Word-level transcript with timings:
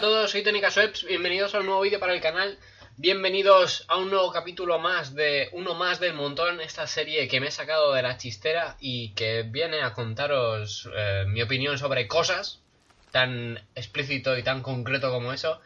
Todos, 0.00 0.30
soy 0.30 0.42
Tony 0.42 0.62
Sweps, 0.62 1.04
bienvenidos 1.04 1.54
a 1.54 1.58
un 1.58 1.66
nuevo 1.66 1.82
vídeo 1.82 2.00
para 2.00 2.14
el 2.14 2.22
canal, 2.22 2.58
bienvenidos 2.96 3.84
a 3.86 3.96
un 3.96 4.08
nuevo 4.08 4.32
capítulo 4.32 4.78
más 4.78 5.14
de 5.14 5.50
uno 5.52 5.74
más 5.74 6.00
del 6.00 6.14
montón, 6.14 6.62
esta 6.62 6.86
serie 6.86 7.28
que 7.28 7.38
me 7.38 7.48
he 7.48 7.50
sacado 7.50 7.92
de 7.92 8.00
la 8.00 8.16
chistera 8.16 8.78
y 8.80 9.10
que 9.10 9.42
viene 9.42 9.82
a 9.82 9.92
contaros 9.92 10.88
eh, 10.96 11.24
mi 11.28 11.42
opinión 11.42 11.76
sobre 11.76 12.08
cosas, 12.08 12.62
tan 13.10 13.62
explícito 13.74 14.38
y 14.38 14.42
tan 14.42 14.62
concreto 14.62 15.10
como 15.10 15.34
eso. 15.34 15.60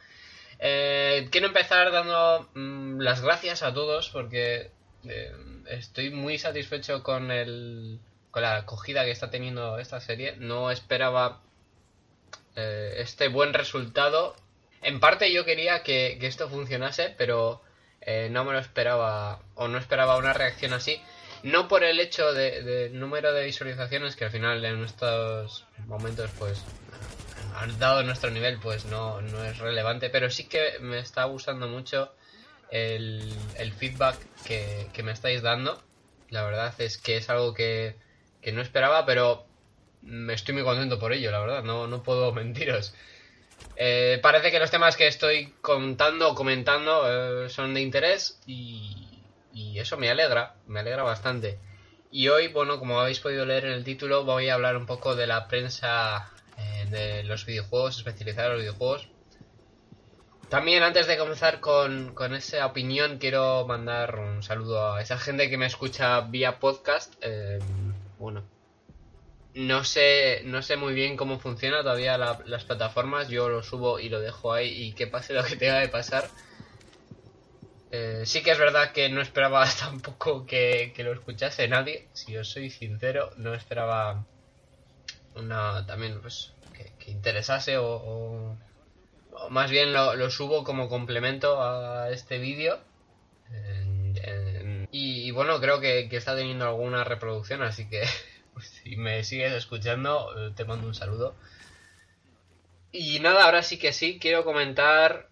Eh, 0.59 1.29
quiero 1.31 1.47
empezar 1.47 1.93
dando 1.93 2.49
mm, 2.55 2.99
las 3.03 3.21
gracias 3.21 3.63
a 3.63 3.73
todos 3.73 4.11
porque 4.11 4.73
eh, 5.09 5.33
estoy 5.71 6.11
muy 6.11 6.39
satisfecho 6.39 7.05
con, 7.05 7.31
el, 7.31 8.01
con 8.33 8.43
la 8.43 8.57
acogida 8.57 9.05
que 9.05 9.13
está 9.13 9.31
teniendo 9.31 9.79
esta 9.79 10.01
serie, 10.01 10.35
no 10.39 10.73
esperaba 10.73 11.44
eh, 12.57 12.95
este 12.99 13.29
buen 13.29 13.55
resultado. 13.55 14.37
En 14.83 15.01
parte 15.01 15.33
yo 15.33 15.45
quería 15.45 15.83
que, 15.83 16.19
que 16.21 16.27
esto 16.27 16.49
funcionase, 16.49 17.15
pero 17.17 17.63
eh, 18.01 18.29
no 18.31 18.45
me 18.45 18.53
lo 18.53 18.59
esperaba 18.59 19.41
o 19.55 19.69
no 19.69 19.79
esperaba 19.79 20.17
una 20.17 20.33
reacción 20.33 20.73
así. 20.73 21.01
No 21.43 21.69
por 21.69 21.85
el 21.85 22.01
hecho 22.01 22.33
de 22.33 22.91
número 22.93 23.33
de 23.35 23.45
visualizaciones 23.45 24.17
que 24.17 24.25
al 24.25 24.31
final 24.31 24.65
en 24.65 24.83
estos 24.83 25.67
momentos 25.87 26.31
pues 26.39 26.65
dado 27.79 28.03
nuestro 28.03 28.31
nivel 28.31 28.59
pues 28.61 28.85
no, 28.87 29.21
no 29.21 29.45
es 29.45 29.59
relevante, 29.59 30.11
pero 30.11 30.31
sí 30.31 30.45
que 30.45 30.79
me 30.81 30.99
está 30.99 31.25
gustando 31.25 31.69
mucho 31.69 32.13
el, 32.71 33.33
el 33.57 33.73
feedback 33.73 34.17
que, 34.45 34.89
que, 34.93 35.03
me 35.03 35.13
estáis 35.13 35.43
dando. 35.43 35.83
La 36.31 36.43
verdad 36.43 36.75
es 36.79 36.99
que 36.99 37.17
es 37.17 37.31
algo 37.31 37.55
que, 37.55 37.97
que 38.43 38.53
no 38.53 38.61
esperaba, 38.61 39.07
pero 39.07 39.47
estoy 40.31 40.55
muy 40.55 40.65
contento 40.65 40.99
por 40.99 41.13
ello, 41.13 41.31
la 41.31 41.41
verdad, 41.41 41.63
no, 41.63 41.87
no 41.87 42.03
puedo 42.03 42.33
mentiros. 42.35 42.95
Eh, 43.77 44.19
parece 44.23 44.51
que 44.51 44.59
los 44.59 44.71
temas 44.71 44.97
que 44.97 45.07
estoy 45.07 45.53
contando 45.61 46.31
o 46.31 46.35
comentando 46.35 47.45
eh, 47.45 47.49
son 47.49 47.75
de 47.75 47.81
interés 47.81 48.41
y, 48.47 49.21
y, 49.53 49.79
eso 49.79 49.97
me 49.97 50.11
alegra, 50.11 50.55
me 50.67 50.81
alegra 50.81 51.03
bastante. 51.03 51.59
Y 52.11 52.29
hoy, 52.29 52.49
bueno, 52.49 52.79
como 52.79 53.01
habéis 53.01 53.21
podido 53.21 53.45
leer 53.45 53.65
en 53.67 53.73
el 53.73 53.85
título, 53.85 54.25
voy 54.25 54.49
a 54.49 54.55
hablar 54.55 54.77
un 54.77 54.87
poco 54.87 55.17
de 55.17 55.27
la 55.27 55.49
prensa 55.49 56.31
eh, 56.57 56.87
de 56.89 57.25
los 57.25 57.45
videojuegos, 57.47 57.99
especializada 57.99 58.49
en 58.49 58.53
los 58.53 58.63
videojuegos. 58.63 59.09
También 60.49 60.85
antes 60.85 61.09
de 61.09 61.19
comenzar 61.19 61.59
con, 61.59 62.15
con, 62.15 62.35
esa 62.35 62.67
opinión, 62.67 63.19
quiero 63.19 63.67
mandar 63.67 64.17
un 64.21 64.43
saludo 64.43 64.95
a 64.95 65.03
esa 65.03 65.19
gente 65.19 65.51
que 65.51 65.57
me 65.57 65.67
escucha 65.67 66.21
vía 66.21 66.61
podcast. 66.61 67.15
bueno, 68.19 68.45
no 69.55 69.85
sé, 69.85 70.43
no 70.45 70.63
sé 70.63 70.77
muy 70.77 70.95
bien 70.95 71.17
cómo 71.17 71.39
funciona 71.39 71.83
todavía 71.83 72.19
la, 72.19 72.41
las 72.47 72.65
plataformas. 72.65 73.29
Yo 73.29 73.49
lo 73.49 73.63
subo 73.63 73.99
y 74.01 74.09
lo 74.09 74.21
dejo 74.21 74.53
ahí 74.53 74.69
y 74.69 74.93
que 74.93 75.07
pase 75.07 75.33
lo 75.33 75.45
que 75.45 75.57
tenga 75.57 75.81
que 75.81 75.89
pasar. 75.89 76.29
Eh, 77.91 78.23
sí 78.27 78.43
que 78.43 78.51
es 78.51 78.59
verdad 78.59 78.93
que 78.93 79.09
no 79.09 79.21
esperaba 79.21 79.65
tampoco 79.79 80.47
que, 80.47 80.93
que, 80.95 81.05
lo 81.05 81.13
escuchase 81.13 81.69
nadie. 81.69 82.09
Si 82.13 82.37
os 82.37 82.49
soy 82.49 82.71
sincero, 82.71 83.31
no 83.37 83.55
esperaba 83.55 84.27
una 85.37 85.87
también 85.87 86.21
pues 86.21 86.53
que, 86.73 87.11
interesase 87.11 87.77
o, 87.79 87.87
o, 87.87 88.57
más 89.51 89.71
bien 89.71 89.93
lo, 89.93 90.15
lo, 90.15 90.31
subo 90.31 90.65
como 90.65 90.89
complemento 90.89 91.63
a 91.63 92.11
este 92.11 92.39
vídeo. 92.39 92.81
Y, 94.97 95.33
bueno, 95.33 95.61
creo 95.61 95.81
que, 95.81 96.09
está 96.13 96.37
teniendo 96.37 96.67
alguna 96.67 97.03
reproducción, 97.03 97.63
así 97.63 97.89
que 97.89 98.03
si 98.61 98.97
me 98.97 99.25
sigues 99.25 99.53
escuchando, 99.53 100.33
eh, 100.37 100.53
te 100.55 100.65
mando 100.65 100.87
un 100.87 100.95
saludo. 100.95 101.35
Y 102.93 103.19
nada, 103.21 103.45
ahora 103.45 103.63
sí 103.63 103.79
que 103.79 103.93
sí, 103.93 104.19
quiero 104.21 104.45
comentar 104.45 105.29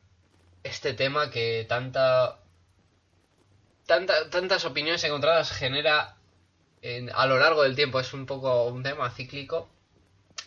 este 0.64 0.94
tema 0.94 1.30
que 1.30 1.64
tanta, 1.68 2.40
tanta 3.86 4.30
tantas 4.30 4.64
opiniones 4.64 5.04
encontradas 5.04 5.52
genera 5.52 6.16
en, 6.82 7.10
a 7.14 7.26
lo 7.26 7.38
largo 7.38 7.62
del 7.62 7.76
tiempo. 7.76 8.00
Es 8.00 8.12
un 8.12 8.26
poco 8.26 8.64
un 8.66 8.82
tema 8.82 9.10
cíclico. 9.10 9.70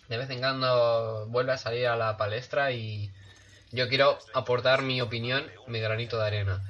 De 0.10 0.18
vez 0.18 0.30
en 0.30 0.40
cuando 0.40 1.28
vuelve 1.28 1.54
a 1.54 1.58
salir 1.58 1.88
a 1.88 1.96
la 1.96 2.18
palestra 2.18 2.72
y 2.72 3.12
yo 3.72 3.90
quiero 3.90 4.20
aportar 4.34 4.82
mi 4.82 5.02
opinión, 5.02 5.50
mi 5.68 5.80
granito 5.80 6.18
de 6.18 6.28
arena. 6.28 6.64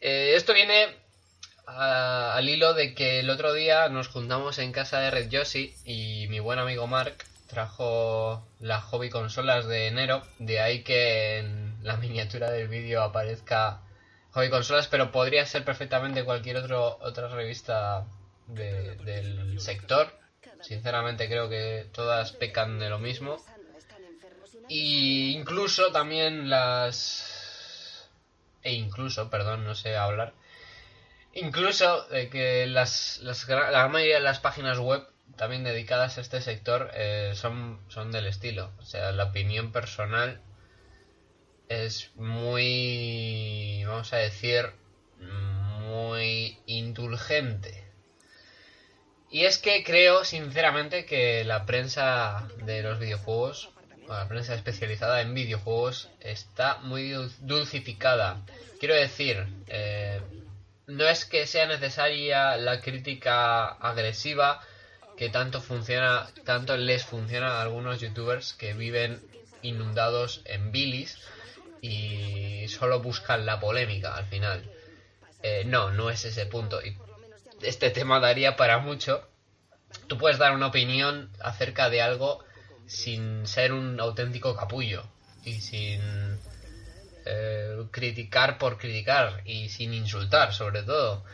Eh, 0.00 0.34
esto 0.34 0.54
viene 0.54 1.05
al 1.66 2.48
hilo 2.48 2.74
de 2.74 2.94
que 2.94 3.18
el 3.20 3.28
otro 3.28 3.52
día 3.52 3.88
nos 3.88 4.08
juntamos 4.08 4.58
en 4.58 4.72
casa 4.72 5.00
de 5.00 5.10
Red 5.10 5.28
Yoshi 5.28 5.74
y 5.84 6.26
mi 6.28 6.38
buen 6.38 6.58
amigo 6.58 6.86
Mark 6.86 7.24
trajo 7.48 8.46
las 8.60 8.84
hobby 8.84 9.10
consolas 9.10 9.66
de 9.66 9.88
enero, 9.88 10.22
de 10.38 10.60
ahí 10.60 10.82
que 10.82 11.38
en 11.38 11.76
la 11.82 11.96
miniatura 11.96 12.50
del 12.50 12.68
vídeo 12.68 13.02
aparezca 13.02 13.80
hobby 14.32 14.50
consolas, 14.50 14.86
pero 14.86 15.10
podría 15.10 15.44
ser 15.46 15.64
perfectamente 15.64 16.24
cualquier 16.24 16.56
otro, 16.56 16.98
otra 17.00 17.28
revista 17.28 18.06
de, 18.46 18.96
del 18.96 19.60
sector. 19.60 20.12
Sinceramente 20.60 21.28
creo 21.28 21.48
que 21.48 21.86
todas 21.92 22.32
pecan 22.32 22.78
de 22.78 22.90
lo 22.90 22.98
mismo. 22.98 23.36
Y 24.68 25.30
incluso 25.36 25.92
también 25.92 26.50
las... 26.50 28.10
E 28.62 28.72
incluso, 28.72 29.30
perdón, 29.30 29.64
no 29.64 29.74
sé 29.76 29.96
hablar 29.96 30.34
Incluso 31.36 32.10
eh, 32.14 32.30
que 32.30 32.66
las, 32.66 33.18
las, 33.22 33.46
la 33.46 33.70
gran 33.70 33.92
mayoría 33.92 34.14
de 34.14 34.22
las 34.22 34.40
páginas 34.40 34.78
web 34.78 35.06
también 35.36 35.64
dedicadas 35.64 36.16
a 36.16 36.22
este 36.22 36.40
sector 36.40 36.90
eh, 36.94 37.32
son, 37.34 37.78
son 37.88 38.10
del 38.10 38.26
estilo. 38.26 38.72
O 38.78 38.82
sea, 38.82 39.12
la 39.12 39.24
opinión 39.24 39.70
personal 39.70 40.40
es 41.68 42.10
muy, 42.14 43.84
vamos 43.86 44.14
a 44.14 44.16
decir, 44.16 44.72
muy 45.82 46.58
indulgente. 46.64 47.84
Y 49.30 49.44
es 49.44 49.58
que 49.58 49.84
creo 49.84 50.24
sinceramente 50.24 51.04
que 51.04 51.44
la 51.44 51.66
prensa 51.66 52.48
de 52.64 52.82
los 52.82 52.98
videojuegos, 52.98 53.72
la 54.08 54.26
prensa 54.26 54.54
especializada 54.54 55.20
en 55.20 55.34
videojuegos, 55.34 56.08
está 56.20 56.78
muy 56.78 57.12
dulcificada. 57.40 58.40
Quiero 58.80 58.94
decir, 58.94 59.46
eh, 59.66 60.22
no 60.86 61.08
es 61.08 61.24
que 61.24 61.46
sea 61.46 61.66
necesaria 61.66 62.56
la 62.56 62.80
crítica 62.80 63.66
agresiva 63.66 64.60
que 65.16 65.28
tanto 65.28 65.60
funciona, 65.60 66.28
tanto 66.44 66.76
les 66.76 67.04
funciona 67.04 67.58
a 67.58 67.62
algunos 67.62 68.00
youtubers 68.00 68.52
que 68.52 68.74
viven 68.74 69.20
inundados 69.62 70.42
en 70.44 70.72
bilis 70.72 71.18
y 71.80 72.68
solo 72.68 73.00
buscan 73.00 73.46
la 73.46 73.58
polémica 73.58 74.14
al 74.14 74.26
final. 74.26 74.70
Eh, 75.42 75.64
no, 75.64 75.90
no 75.90 76.10
es 76.10 76.24
ese 76.24 76.46
punto. 76.46 76.84
Y 76.84 76.96
este 77.62 77.90
tema 77.90 78.20
daría 78.20 78.56
para 78.56 78.78
mucho. 78.78 79.26
Tú 80.06 80.18
puedes 80.18 80.38
dar 80.38 80.52
una 80.52 80.66
opinión 80.66 81.30
acerca 81.40 81.88
de 81.88 82.02
algo 82.02 82.44
sin 82.86 83.46
ser 83.46 83.72
un 83.72 83.98
auténtico 84.00 84.54
capullo 84.54 85.04
y 85.44 85.60
sin 85.60 86.38
eh, 87.26 87.84
criticar 87.90 88.56
por 88.56 88.78
criticar 88.78 89.42
y 89.44 89.68
sin 89.68 89.92
insultar 89.92 90.54
sobre 90.54 90.82
todo. 90.82 91.24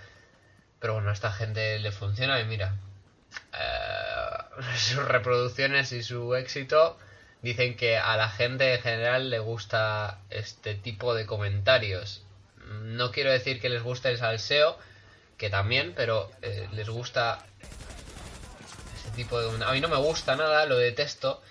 Pero 0.80 0.94
bueno, 0.94 1.10
a 1.10 1.12
esta 1.12 1.30
gente 1.30 1.78
le 1.78 1.92
funciona 1.92 2.40
y 2.40 2.44
mira, 2.46 2.74
eh, 3.52 4.72
sus 4.76 5.04
reproducciones 5.04 5.92
y 5.92 6.02
su 6.02 6.34
éxito 6.34 6.98
dicen 7.42 7.76
que 7.76 7.98
a 7.98 8.16
la 8.16 8.30
gente 8.30 8.74
en 8.74 8.80
general 8.80 9.28
le 9.28 9.38
gusta 9.38 10.20
este 10.30 10.74
tipo 10.74 11.14
de 11.14 11.26
comentarios. 11.26 12.24
No 12.66 13.10
quiero 13.10 13.30
decir 13.30 13.60
que 13.60 13.68
les 13.68 13.82
guste 13.82 14.08
el 14.08 14.18
salseo, 14.18 14.78
que 15.36 15.50
también, 15.50 15.92
pero 15.94 16.30
eh, 16.40 16.68
les 16.72 16.88
gusta 16.88 17.44
ese 18.96 19.10
tipo 19.14 19.40
de... 19.40 19.64
A 19.64 19.72
mí 19.72 19.80
no 19.80 19.88
me 19.88 19.96
gusta 19.96 20.36
nada, 20.36 20.64
lo 20.66 20.78
detesto. 20.78 21.42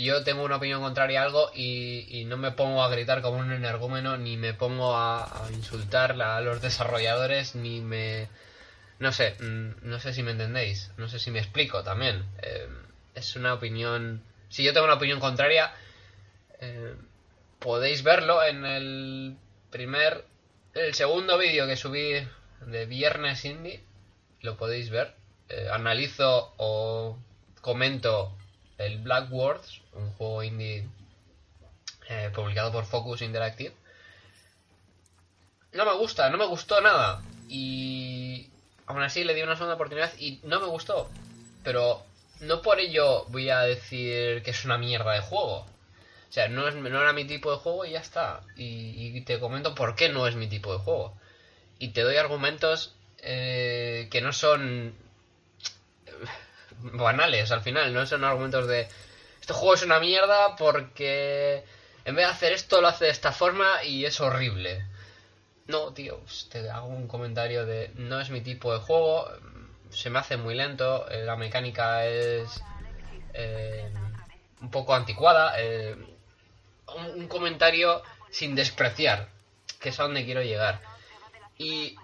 Yo 0.00 0.24
tengo 0.24 0.42
una 0.42 0.56
opinión 0.56 0.80
contraria 0.80 1.20
a 1.22 1.24
algo 1.24 1.50
y, 1.54 2.24
no 2.26 2.36
me 2.36 2.50
pongo 2.50 2.82
a 2.82 2.88
gritar 2.88 3.22
como 3.22 3.38
un 3.38 3.52
energúmeno, 3.52 4.16
ni 4.16 4.36
me 4.36 4.52
pongo 4.52 4.96
a, 4.96 5.48
insultar 5.52 6.20
a 6.20 6.40
los 6.40 6.60
desarrolladores, 6.60 7.54
ni 7.54 7.80
me... 7.80 8.28
No 8.98 9.12
sé, 9.12 9.36
mm, 9.38 9.88
no 9.88 10.00
sé 10.00 10.12
si 10.12 10.24
me 10.24 10.32
entendéis, 10.32 10.90
no 10.96 11.08
sé 11.08 11.20
si 11.20 11.30
me 11.30 11.38
explico 11.38 11.84
también. 11.84 12.24
Eh, 12.42 12.68
es 13.14 13.36
una 13.36 13.54
opinión 13.54 14.22
si 14.48 14.64
yo 14.64 14.72
tengo 14.72 14.86
una 14.86 14.94
opinión 14.94 15.20
contraria, 15.20 15.72
eh, 16.60 16.94
podéis 17.58 18.02
verlo 18.02 18.42
en 18.42 18.64
el 18.64 19.36
primer, 19.70 20.24
el 20.74 20.94
segundo 20.94 21.38
vídeo 21.38 21.66
que 21.66 21.76
subí 21.76 22.26
de 22.66 22.86
Viernes 22.86 23.44
Indie, 23.44 23.82
lo 24.40 24.56
podéis 24.56 24.90
ver. 24.90 25.14
Eh, 25.50 25.68
analizo 25.70 26.54
o 26.56 27.18
comento 27.60 28.36
el 28.78 28.98
Black 28.98 29.30
Words, 29.32 29.82
un 29.92 30.10
juego 30.12 30.42
indie 30.42 30.86
eh, 32.08 32.30
publicado 32.34 32.72
por 32.72 32.86
Focus 32.86 33.22
Interactive. 33.22 33.74
No 35.72 35.84
me 35.84 35.94
gusta, 35.94 36.30
no 36.30 36.38
me 36.38 36.46
gustó 36.46 36.80
nada. 36.80 37.22
Y 37.48 38.48
aún 38.86 39.02
así 39.02 39.24
le 39.24 39.34
di 39.34 39.42
una 39.42 39.56
segunda 39.56 39.74
oportunidad 39.74 40.12
y 40.18 40.40
no 40.44 40.60
me 40.60 40.66
gustó. 40.66 41.10
Pero 41.64 42.02
no 42.40 42.62
por 42.62 42.78
ello 42.78 43.26
voy 43.26 43.50
a 43.50 43.60
decir 43.60 44.42
que 44.42 44.52
es 44.52 44.64
una 44.64 44.78
mierda 44.78 45.12
de 45.12 45.20
juego. 45.20 45.66
O 46.28 46.32
sea, 46.32 46.48
no, 46.48 46.68
es, 46.68 46.74
no 46.74 47.00
era 47.00 47.12
mi 47.12 47.24
tipo 47.24 47.50
de 47.50 47.58
juego 47.58 47.84
y 47.84 47.92
ya 47.92 48.00
está. 48.00 48.42
Y, 48.56 49.20
te 49.22 49.40
comento 49.40 49.74
por 49.74 49.96
qué 49.96 50.08
no 50.08 50.26
es 50.26 50.36
mi 50.36 50.46
tipo 50.46 50.72
de 50.72 50.78
juego. 50.78 51.14
Y 51.78 51.88
te 51.88 52.02
doy 52.02 52.16
argumentos 52.16 52.94
eh, 53.18 54.08
que 54.10 54.20
no 54.20 54.32
son 54.32 54.94
banales 56.80 57.50
al 57.50 57.62
final. 57.62 57.92
No 57.92 58.06
son 58.06 58.24
argumentos 58.24 58.66
de... 58.66 58.88
Este 59.40 59.52
juego 59.52 59.74
es 59.74 59.82
una 59.82 60.00
mierda 60.00 60.56
porque 60.56 61.64
en 62.04 62.14
vez 62.14 62.26
de 62.26 62.32
hacer 62.32 62.52
esto 62.52 62.80
lo 62.80 62.88
hace 62.88 63.06
de 63.06 63.10
esta 63.10 63.32
forma 63.32 63.82
y 63.84 64.04
es 64.04 64.20
horrible. 64.20 64.84
No, 65.66 65.92
tío, 65.92 66.20
pues 66.20 66.48
te 66.50 66.68
hago 66.70 66.88
un 66.88 67.08
comentario 67.08 67.66
de 67.66 67.90
no 67.94 68.20
es 68.20 68.30
mi 68.30 68.40
tipo 68.40 68.72
de 68.72 68.80
juego 68.80 69.30
se 69.90 70.10
me 70.10 70.18
hace 70.18 70.36
muy 70.36 70.54
lento, 70.54 71.08
eh, 71.10 71.24
la 71.24 71.36
mecánica 71.36 72.04
es 72.06 72.62
eh, 73.34 73.90
un 74.60 74.70
poco 74.70 74.94
anticuada. 74.94 75.54
Eh, 75.58 75.96
un, 77.14 77.28
comentario 77.28 78.02
sin 78.30 78.54
despreciar, 78.54 79.28
que 79.80 79.90
es 79.90 80.00
a 80.00 80.04
donde 80.04 80.24
quiero 80.24 80.42
llegar. 80.42 80.80
Y 81.56 81.96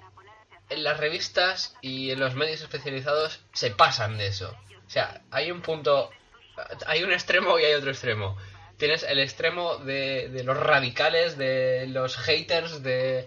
en 0.74 0.84
las 0.84 0.98
revistas 0.98 1.76
y 1.80 2.10
en 2.10 2.20
los 2.20 2.34
medios 2.34 2.60
especializados 2.60 3.40
se 3.52 3.70
pasan 3.70 4.18
de 4.18 4.26
eso. 4.26 4.56
O 4.86 4.90
sea, 4.90 5.22
hay 5.30 5.50
un 5.50 5.62
punto, 5.62 6.10
hay 6.86 7.02
un 7.02 7.12
extremo 7.12 7.58
y 7.58 7.64
hay 7.64 7.74
otro 7.74 7.90
extremo. 7.90 8.36
Tienes 8.76 9.02
el 9.04 9.18
extremo 9.18 9.76
de, 9.78 10.28
de 10.28 10.44
los 10.44 10.56
radicales, 10.56 11.38
de 11.38 11.86
los 11.86 12.16
haters, 12.16 12.82
de, 12.82 13.26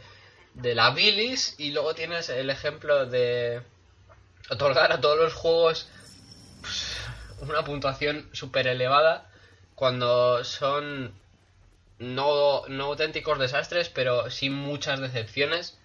de 0.54 0.76
la 0.76 0.92
bilis, 0.92 1.56
y 1.58 1.72
luego 1.72 1.96
tienes 1.96 2.30
el 2.30 2.50
ejemplo 2.50 3.06
de 3.06 3.62
otorgar 4.50 4.92
a 4.92 5.02
todos 5.02 5.18
los 5.18 5.34
juegos 5.34 5.90
pues, 6.62 6.98
una 7.40 7.64
puntuación 7.64 8.30
súper 8.34 8.68
elevada 8.68 9.30
cuando 9.76 10.44
son 10.44 11.14
no, 12.00 12.68
no 12.68 12.86
auténticos 12.86 13.40
desastres, 13.40 13.90
pero 13.90 14.30
sí 14.30 14.50
muchas 14.50 15.00
decepciones. 15.00 15.80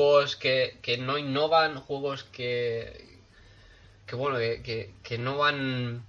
Juegos 0.00 0.36
que, 0.36 0.78
que 0.80 0.96
no 0.96 1.18
innovan, 1.18 1.78
juegos 1.78 2.24
que, 2.24 3.18
que 4.06 4.16
bueno, 4.16 4.38
que, 4.38 4.94
que, 5.02 5.18
no 5.18 5.36
van... 5.36 6.02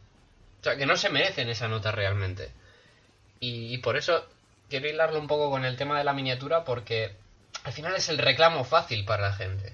O 0.62 0.64
sea, 0.64 0.78
que 0.78 0.86
no 0.86 0.96
se 0.96 1.10
merecen 1.10 1.50
esa 1.50 1.68
nota 1.68 1.92
realmente. 1.92 2.54
Y, 3.42 3.78
por 3.80 3.98
eso 3.98 4.26
quiero 4.70 4.88
hilarlo 4.88 5.20
un 5.20 5.28
poco 5.28 5.50
con 5.50 5.66
el 5.66 5.76
tema 5.76 5.98
de 5.98 6.06
la 6.06 6.14
miniatura 6.14 6.64
porque 6.64 7.14
al 7.66 7.74
final 7.74 7.94
es 7.94 8.08
el 8.08 8.18
reclamo 8.18 8.64
fácil 8.64 9.04
para 9.04 9.24
la 9.28 9.34
gente. 9.34 9.74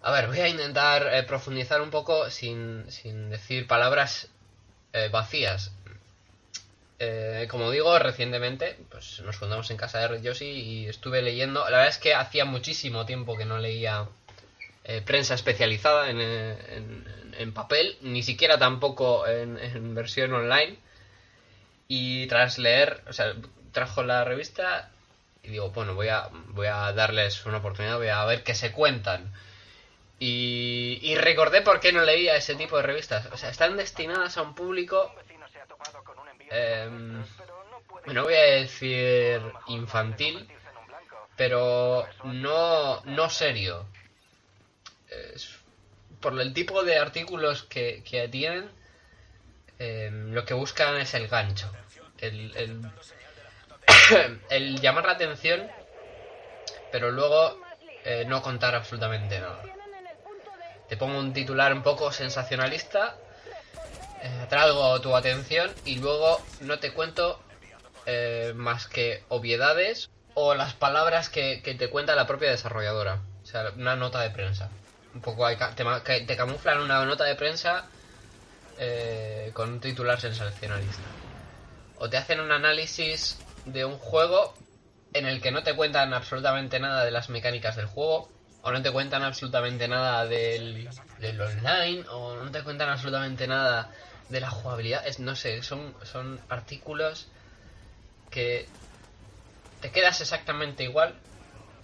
A 0.00 0.10
ver, 0.12 0.28
voy 0.28 0.40
a 0.40 0.48
intentar 0.48 1.12
eh, 1.12 1.22
profundizar 1.24 1.82
un 1.82 1.90
poco 1.90 2.30
sin, 2.30 2.86
decir 3.28 3.66
palabras 3.66 4.28
eh, 4.94 5.10
vacías. 5.12 5.72
Eh, 7.02 7.48
como 7.50 7.70
digo, 7.70 7.98
recientemente 7.98 8.76
pues 8.90 9.20
nos 9.20 9.36
fundamos 9.36 9.70
en 9.70 9.78
casa 9.78 10.06
de 10.06 10.20
Yoshi 10.22 10.44
y 10.44 10.86
estuve 10.86 11.22
leyendo. 11.22 11.64
La 11.64 11.78
verdad 11.78 11.88
es 11.88 11.98
que 11.98 12.14
hacía 12.14 12.44
muchísimo 12.44 13.06
tiempo 13.06 13.36
que 13.36 13.46
no 13.46 13.58
leía 13.58 14.06
prensa 15.04 15.34
especializada 15.34 16.10
en, 16.10 16.20
en, 17.38 17.52
papel, 17.52 17.96
ni 18.00 18.22
siquiera 18.22 18.58
tampoco 18.58 19.26
en, 19.26 19.94
versión 19.94 20.32
online. 20.32 20.78
Y 21.88 22.26
tras 22.26 22.58
leer, 22.58 23.02
o 23.08 23.12
sea, 23.12 23.34
trajo 23.72 24.02
la 24.02 24.24
revista 24.24 24.90
y 25.42 25.48
digo, 25.48 25.70
bueno, 25.70 25.94
voy 25.94 26.08
a, 26.08 26.28
voy 26.48 26.66
a 26.66 26.92
darles 26.92 27.46
una 27.46 27.58
oportunidad, 27.58 27.96
voy 27.96 28.08
a 28.08 28.24
ver 28.24 28.42
qué 28.42 28.54
se 28.54 28.72
cuentan. 28.72 29.32
Y, 30.18 31.14
recordé 31.16 31.62
por 31.62 31.80
qué 31.80 31.92
no 31.92 32.04
leía 32.04 32.36
ese 32.36 32.54
tipo 32.54 32.76
de 32.76 32.82
revistas. 32.82 33.26
O 33.32 33.38
sea, 33.38 33.48
están 33.48 33.76
destinadas 33.76 34.36
a 34.36 34.42
un 34.42 34.54
público... 34.54 35.14
Em, 36.50 37.22
no 38.06 38.24
voy 38.24 38.34
a 38.34 38.42
decir 38.60 39.40
infantil, 39.68 40.48
pero 41.36 42.06
no, 42.24 43.02
no 43.04 43.30
serio. 43.30 43.86
por 46.20 46.38
el 46.40 46.52
tipo 46.52 46.82
de 46.84 46.98
artículos 46.98 47.62
que, 47.64 48.02
que 48.04 48.28
tienen, 48.28 48.70
em, 49.78 50.32
lo 50.32 50.44
que 50.44 50.54
buscan 50.54 50.96
es 50.96 51.14
el 51.14 51.28
gancho. 51.28 51.70
El, 52.18 52.54
el, 52.56 52.80
el 54.50 54.80
llamar 54.80 55.06
la 55.06 55.12
atención, 55.12 55.70
pero 56.90 57.10
luego 57.10 57.56
eh, 58.04 58.24
no 58.26 58.42
contar 58.42 58.74
absolutamente 58.74 59.40
nada 59.40 59.70
te 60.90 60.96
pongo 60.96 61.20
un 61.20 61.32
titular 61.32 61.72
un 61.72 61.84
poco 61.84 62.10
sensacionalista, 62.10 63.20
traigo 64.48 65.00
tu 65.00 65.14
atención 65.14 65.70
y 65.84 65.96
luego 65.96 66.40
no 66.60 66.78
te 66.78 66.92
cuento 66.92 67.40
eh, 68.06 68.52
más 68.54 68.86
que 68.86 69.24
obviedades 69.28 70.10
o 70.34 70.54
las 70.54 70.74
palabras 70.74 71.28
que, 71.28 71.60
te 71.62 71.88
cuenta 71.90 72.14
la 72.14 72.26
propia 72.26 72.50
desarrolladora. 72.50 73.20
O 73.42 73.46
sea, 73.46 73.70
una 73.76 73.96
nota 73.96 74.20
de 74.20 74.30
prensa. 74.30 74.70
Un 75.14 75.20
poco 75.20 75.46
te, 75.74 76.20
te 76.20 76.36
camuflan 76.36 76.80
una 76.80 77.04
nota 77.04 77.24
de 77.24 77.34
prensa 77.34 77.88
eh, 78.78 79.50
con 79.52 79.72
un 79.72 79.80
titular 79.80 80.20
sensacionalista. 80.20 81.02
O 81.98 82.08
te 82.08 82.16
hacen 82.16 82.40
un 82.40 82.52
análisis 82.52 83.38
de 83.66 83.84
un 83.84 83.98
juego 83.98 84.54
en 85.12 85.26
el 85.26 85.42
que 85.42 85.50
no 85.50 85.62
te 85.62 85.74
cuentan 85.74 86.14
absolutamente 86.14 86.80
nada 86.80 87.04
de 87.04 87.10
las 87.10 87.28
mecánicas 87.28 87.76
del 87.76 87.86
juego, 87.86 88.30
o 88.62 88.70
no 88.70 88.80
te 88.80 88.90
cuentan 88.90 89.22
absolutamente 89.22 89.88
nada 89.88 90.26
del, 90.26 90.88
del 91.18 91.40
online, 91.40 92.04
o 92.08 92.36
no 92.36 92.50
te 92.50 92.62
cuentan 92.62 92.88
absolutamente 92.88 93.46
nada 93.46 93.90
de 94.30 94.40
la 94.40 94.50
jugabilidad. 94.50 95.06
Es, 95.06 95.18
no 95.18 95.36
sé, 95.36 95.62
son, 95.62 95.94
son 96.04 96.40
artículos 96.48 97.26
que 98.30 98.66
te 99.80 99.90
quedas 99.90 100.20
exactamente 100.20 100.84
igual 100.84 101.14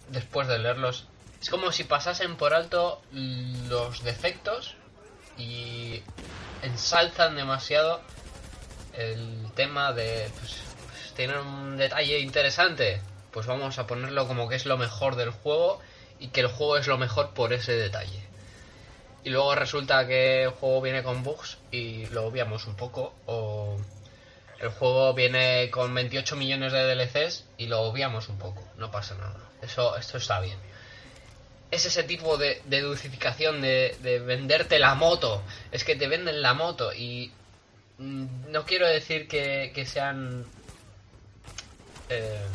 después 0.08 0.48
de 0.48 0.58
leerlos. 0.58 1.06
Es 1.40 1.50
como 1.50 1.72
si 1.72 1.84
pasasen 1.84 2.36
por 2.36 2.54
alto 2.54 3.02
los 3.12 4.02
defectos 4.02 4.74
y 5.36 6.02
ensalzan 6.62 7.36
demasiado 7.36 8.00
el 8.94 9.50
tema 9.54 9.92
de 9.92 10.30
pues, 10.38 10.56
pues, 11.14 11.30
un 11.36 11.76
detalle 11.76 12.20
interesante. 12.20 13.02
Pues 13.32 13.46
vamos 13.46 13.78
a 13.78 13.86
ponerlo 13.86 14.26
como 14.26 14.48
que 14.48 14.56
es 14.56 14.64
lo 14.64 14.78
mejor 14.78 15.16
del 15.16 15.30
juego 15.30 15.80
y 16.18 16.28
que 16.28 16.40
el 16.40 16.46
juego 16.46 16.78
es 16.78 16.86
lo 16.86 16.96
mejor 16.96 17.34
por 17.34 17.52
ese 17.52 17.72
detalle. 17.72 18.25
Y 19.26 19.30
luego 19.30 19.56
resulta 19.56 20.06
que 20.06 20.44
el 20.44 20.50
juego 20.50 20.80
viene 20.80 21.02
con 21.02 21.24
bugs 21.24 21.58
y 21.72 22.06
lo 22.10 22.26
obviamos 22.26 22.68
un 22.68 22.76
poco. 22.76 23.12
O 23.26 23.76
el 24.60 24.68
juego 24.68 25.14
viene 25.14 25.68
con 25.68 25.92
28 25.92 26.36
millones 26.36 26.72
de 26.72 26.94
DLCs 26.94 27.44
y 27.58 27.66
lo 27.66 27.80
obviamos 27.80 28.28
un 28.28 28.38
poco. 28.38 28.62
No 28.76 28.92
pasa 28.92 29.16
nada. 29.16 29.40
Eso, 29.60 29.96
esto 29.96 30.18
está 30.18 30.38
bien. 30.38 30.56
Es 31.72 31.84
ese 31.86 32.04
tipo 32.04 32.36
de, 32.36 32.62
dulcificación 32.68 33.62
de, 33.62 33.96
de 34.00 34.20
venderte 34.20 34.78
la 34.78 34.94
moto. 34.94 35.42
Es 35.72 35.82
que 35.82 35.96
te 35.96 36.06
venden 36.06 36.40
la 36.40 36.54
moto 36.54 36.94
y 36.94 37.32
mm, 37.98 38.52
no 38.52 38.64
quiero 38.64 38.86
decir 38.86 39.26
que, 39.26 39.72
que 39.74 39.86
sean... 39.86 40.46
Eh, 42.10 42.46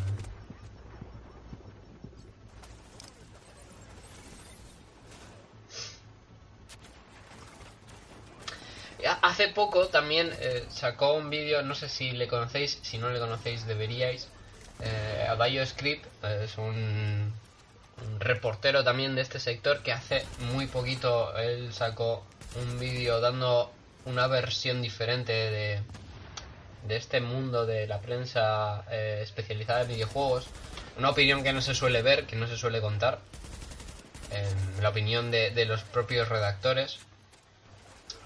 Hace 9.22 9.48
poco 9.50 9.88
también 9.88 10.32
eh, 10.40 10.66
sacó 10.70 11.14
un 11.14 11.30
vídeo, 11.30 11.64
no 11.64 11.76
sé 11.76 11.90
si 11.90 12.12
le 12.12 12.28
conocéis, 12.28 12.80
si 12.82 12.98
no 12.98 13.10
le 13.10 13.20
conocéis 13.20 13.66
deberíais. 13.66 14.28
Eh, 14.80 15.28
Abayo 15.30 15.66
Script 15.66 16.06
eh, 16.24 16.42
es 16.46 16.58
un, 16.58 17.34
reportero 18.20 18.84
también 18.84 19.16
de 19.16 19.22
este 19.22 19.40
sector 19.40 19.84
que 19.84 19.92
hace 19.92 20.26
muy 20.54 20.66
poquito 20.66 21.38
él 21.38 21.72
sacó 21.72 22.26
un 22.56 22.80
vídeo 22.80 23.22
dando 23.22 23.72
una 24.06 24.26
versión 24.26 24.82
diferente 24.82 25.32
de, 25.32 25.82
de 26.88 26.96
este 26.96 27.22
mundo 27.22 27.68
de 27.68 27.86
la 27.86 28.02
prensa 28.02 28.84
eh, 28.90 29.20
especializada 29.24 29.82
en 29.82 29.90
videojuegos. 29.90 30.48
Una 30.98 31.12
opinión 31.12 31.44
que 31.44 31.54
no 31.54 31.62
se 31.62 31.76
suele 31.76 32.02
ver, 32.02 32.26
que 32.26 32.36
no 32.36 32.48
se 32.48 32.58
suele 32.58 32.82
contar. 32.82 33.20
la 34.82 34.90
opinión 34.90 35.32
de, 35.32 35.52
de 35.52 35.66
los 35.66 35.84
propios 35.84 36.28
redactores 36.30 37.00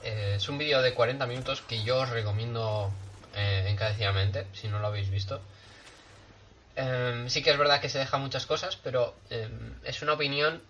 eh, 0.06 0.36
es 0.38 0.48
un 0.50 0.60
vídeo 0.60 0.84
de 0.84 0.94
40 0.94 1.26
minutos 1.26 1.62
que 1.62 1.84
yo 1.84 1.98
os 1.98 2.10
recomiendo 2.10 2.92
eh, 3.36 3.66
encarecidamente, 3.68 4.46
si 4.54 4.68
no 4.68 4.80
lo 4.80 4.88
habéis 4.88 5.10
visto. 5.10 5.42
Em, 6.76 7.28
sí 7.28 7.42
que 7.42 7.50
es 7.50 7.58
verdad 7.58 7.82
que 7.82 7.90
se 7.90 7.98
deja 7.98 8.18
muchas 8.20 8.46
cosas, 8.46 8.78
pero 8.78 9.16
em, 9.32 9.74
es 9.84 10.04
una 10.04 10.14
opinión 10.14 10.62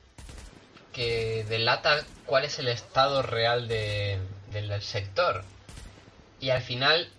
que 0.94 1.46
delata 1.50 2.06
cuál 2.26 2.46
es 2.46 2.60
el 2.60 2.70
estado 2.70 3.22
real 3.22 3.68
del 3.68 4.82
sector. 4.82 5.44
Y 6.40 6.52
al 6.52 6.62
final, 6.62 7.10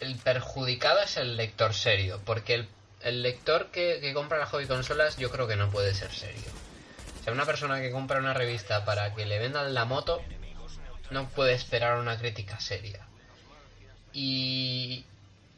el 0.00 0.16
perjudicado 0.16 1.00
es 1.00 1.18
el 1.18 1.36
lector 1.36 1.74
serio, 1.74 2.20
porque 2.24 2.66
el, 3.02 3.22
lector 3.22 3.66
que, 3.66 3.98
que 4.00 4.14
compra 4.14 4.38
las 4.38 4.48
hobby 4.48 4.66
consolas 4.66 5.18
yo 5.18 5.30
creo 5.30 5.46
que 5.46 5.56
no 5.56 5.70
puede 5.70 5.92
ser 5.92 6.10
serio. 6.12 6.50
O 7.20 7.24
sea, 7.24 7.34
una 7.34 7.44
persona 7.44 7.80
que 7.82 7.90
compra 7.90 8.18
una 8.18 8.32
revista 8.32 8.86
para 8.86 9.14
que 9.14 9.26
le 9.26 9.38
vendan 9.38 9.74
la 9.74 9.84
moto, 9.84 10.22
no 11.10 11.28
puede 11.28 11.54
esperar 11.54 11.98
una 11.98 12.18
crítica 12.18 12.60
seria. 12.60 13.06
Y 14.12 15.04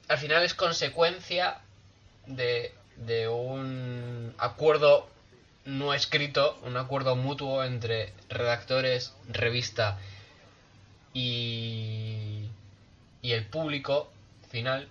al 0.08 0.18
final 0.18 0.42
es 0.42 0.54
consecuencia 0.54 1.58
de, 2.26 2.74
de 2.96 3.28
un 3.28 4.34
acuerdo 4.38 5.08
no 5.64 5.92
escrito, 5.94 6.58
un 6.62 6.76
acuerdo 6.76 7.14
mutuo 7.14 7.62
entre 7.62 8.12
redactores, 8.28 9.14
revista 9.28 9.98
y, 11.12 12.48
y 13.22 13.32
el 13.32 13.46
público 13.46 14.10
final, 14.50 14.88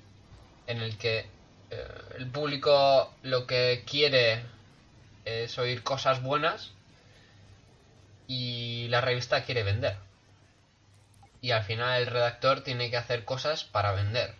en 0.67 0.81
el 0.81 0.97
que 0.97 1.25
eh, 1.71 1.87
el 2.17 2.27
público 2.27 3.13
lo 3.23 3.47
que 3.47 3.83
quiere 3.89 4.43
es 5.25 5.57
oír 5.57 5.83
cosas 5.83 6.21
buenas 6.21 6.71
y 8.27 8.87
la 8.89 9.01
revista 9.01 9.43
quiere 9.43 9.63
vender 9.63 10.06
y 11.41 11.51
al 11.51 11.63
final 11.63 12.01
el 12.01 12.07
redactor 12.07 12.61
tiene 12.61 12.89
que 12.89 12.97
hacer 12.97 13.23
cosas 13.23 13.63
para 13.63 13.91
vender. 13.91 14.33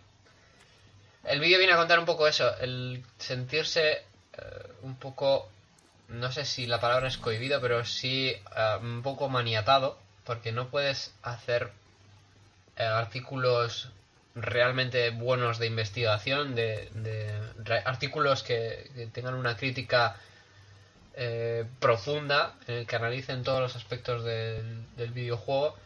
El 1.24 1.40
vídeo 1.40 1.58
viene 1.58 1.74
a 1.74 1.76
contar 1.76 1.98
un 1.98 2.06
poco 2.06 2.26
eso, 2.26 2.56
el 2.58 3.04
sentirse 3.18 3.92
eh, 3.92 4.02
un 4.82 4.96
poco, 4.96 5.50
no 6.08 6.32
sé 6.32 6.44
si 6.44 6.66
la 6.66 6.80
palabra 6.80 7.08
es 7.08 7.18
cohibido, 7.18 7.60
pero 7.60 7.84
sí 7.84 8.28
eh, 8.30 8.78
un 8.80 9.02
poco 9.02 9.28
maniatado, 9.28 9.98
porque 10.24 10.52
no 10.52 10.68
puedes 10.68 11.14
hacer 11.22 11.70
eh, 12.76 12.82
artículos 12.82 13.90
realmente 14.34 15.10
buenos 15.10 15.58
de 15.58 15.66
investigación, 15.66 16.54
de, 16.54 16.88
artículos 17.84 18.42
que, 18.42 19.08
tengan 19.12 19.34
una 19.34 19.56
crítica 19.56 20.16
profunda, 21.80 22.54
en 22.68 22.76
el 22.76 22.86
que 22.86 22.94
analicen 22.94 23.42
todos 23.42 23.60
los 23.60 23.74
aspectos 23.74 24.22
del 24.22 25.10
videojuego 25.12 25.76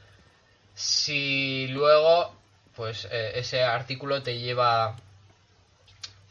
si 0.74 1.68
luego, 1.68 2.34
pues 2.74 3.06
eh, 3.10 3.32
ese 3.36 3.62
artículo 3.62 4.22
te 4.22 4.38
lleva 4.38 4.96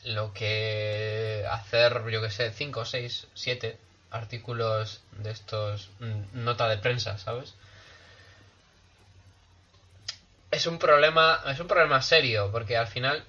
lo 0.04 0.34
que 0.34 1.46
hacer, 1.50 2.02
yo 2.10 2.22
que 2.22 2.32
sé, 2.32 2.52
5, 2.52 2.86
6, 2.86 3.28
7 3.34 3.78
artículos 4.10 5.02
de 5.18 5.32
estos, 5.32 5.90
mm, 6.00 6.44
nota 6.44 6.68
de 6.68 6.78
prensa, 6.78 7.18
¿sabes? 7.18 7.54
Es 10.50 10.66
un 10.68 10.80
problema, 10.80 11.42
es 11.48 11.60
un 11.60 11.68
problema 11.68 12.02
serio, 12.02 12.50
porque 12.52 12.76
al 12.76 12.88
final 12.88 13.24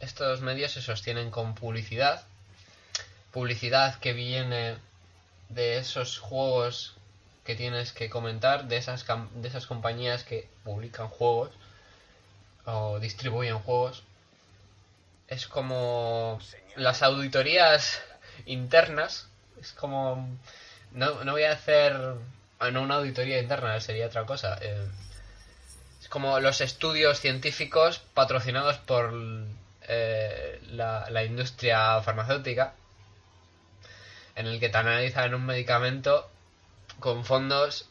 estos 0.00 0.40
medios 0.42 0.72
se 0.72 0.82
sostienen 0.82 1.30
con 1.30 1.54
publicidad, 1.54 2.24
publicidad 3.32 3.98
que 3.98 4.12
viene 4.12 4.76
de 5.48 5.78
esos 5.78 6.18
juegos 6.18 6.97
que 7.48 7.56
tienes 7.56 7.92
que 7.92 8.10
comentar 8.10 8.68
de 8.68 8.76
esas, 8.76 9.06
de 9.06 9.48
esas 9.48 9.64
compañías 9.64 10.22
que 10.22 10.50
publican 10.64 11.08
juegos 11.08 11.50
o 12.66 13.00
distribuyen 13.00 13.58
juegos. 13.60 14.02
Es 15.28 15.46
como 15.46 16.38
las 16.76 17.02
auditorías 17.02 18.02
internas. 18.44 19.28
Es 19.58 19.72
como... 19.72 20.28
No, 20.92 21.24
no 21.24 21.32
voy 21.32 21.44
a 21.44 21.52
hacer... 21.52 21.96
Ah, 22.58 22.70
no 22.70 22.82
una 22.82 22.96
auditoría 22.96 23.40
interna, 23.40 23.80
sería 23.80 24.08
otra 24.08 24.26
cosa. 24.26 24.58
Eh, 24.60 24.86
es 26.02 26.08
como 26.08 26.40
los 26.40 26.60
estudios 26.60 27.18
científicos 27.18 28.02
patrocinados 28.12 28.76
por 28.76 29.14
eh, 29.88 30.60
la, 30.72 31.08
la 31.08 31.24
industria 31.24 32.02
farmacéutica 32.02 32.74
en 34.36 34.48
el 34.48 34.60
que 34.60 34.68
te 34.68 34.76
analizan 34.76 35.32
un 35.32 35.46
medicamento 35.46 36.30
con 37.00 37.24
fondos 37.24 37.88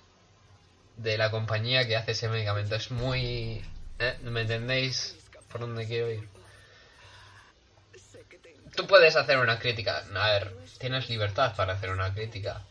de 0.97 1.17
la 1.17 1.31
compañía 1.31 1.87
que 1.87 1.95
hace 1.95 2.11
ese 2.11 2.29
medicamento. 2.29 2.75
Es 2.75 2.91
muy... 2.91 3.63
¿eh? 3.99 4.17
¿Me 4.23 4.41
entendéis 4.41 5.15
por 5.49 5.61
dónde 5.61 5.87
quiero 5.87 6.11
ir? 6.11 6.27
Tú 8.75 8.85
puedes 8.87 9.15
hacer 9.15 9.37
una 9.37 9.59
crítica. 9.59 10.03
A 10.15 10.31
ver, 10.31 10.55
tienes 10.79 11.09
libertad 11.09 11.55
para 11.55 11.73
hacer 11.73 11.89
una 11.89 12.13
crítica. 12.13 12.63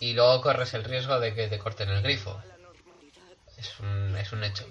Y 0.00 0.12
luego 0.12 0.40
corres 0.42 0.74
el 0.74 0.84
riesgo 0.84 1.18
de 1.18 1.34
que 1.34 1.48
te 1.48 1.58
corten 1.58 1.88
el 1.88 2.02
grifo. 2.02 2.40
Es 3.56 3.78
un, 3.80 4.16
es 4.16 4.32
un 4.32 4.44
hecho. 4.44 4.66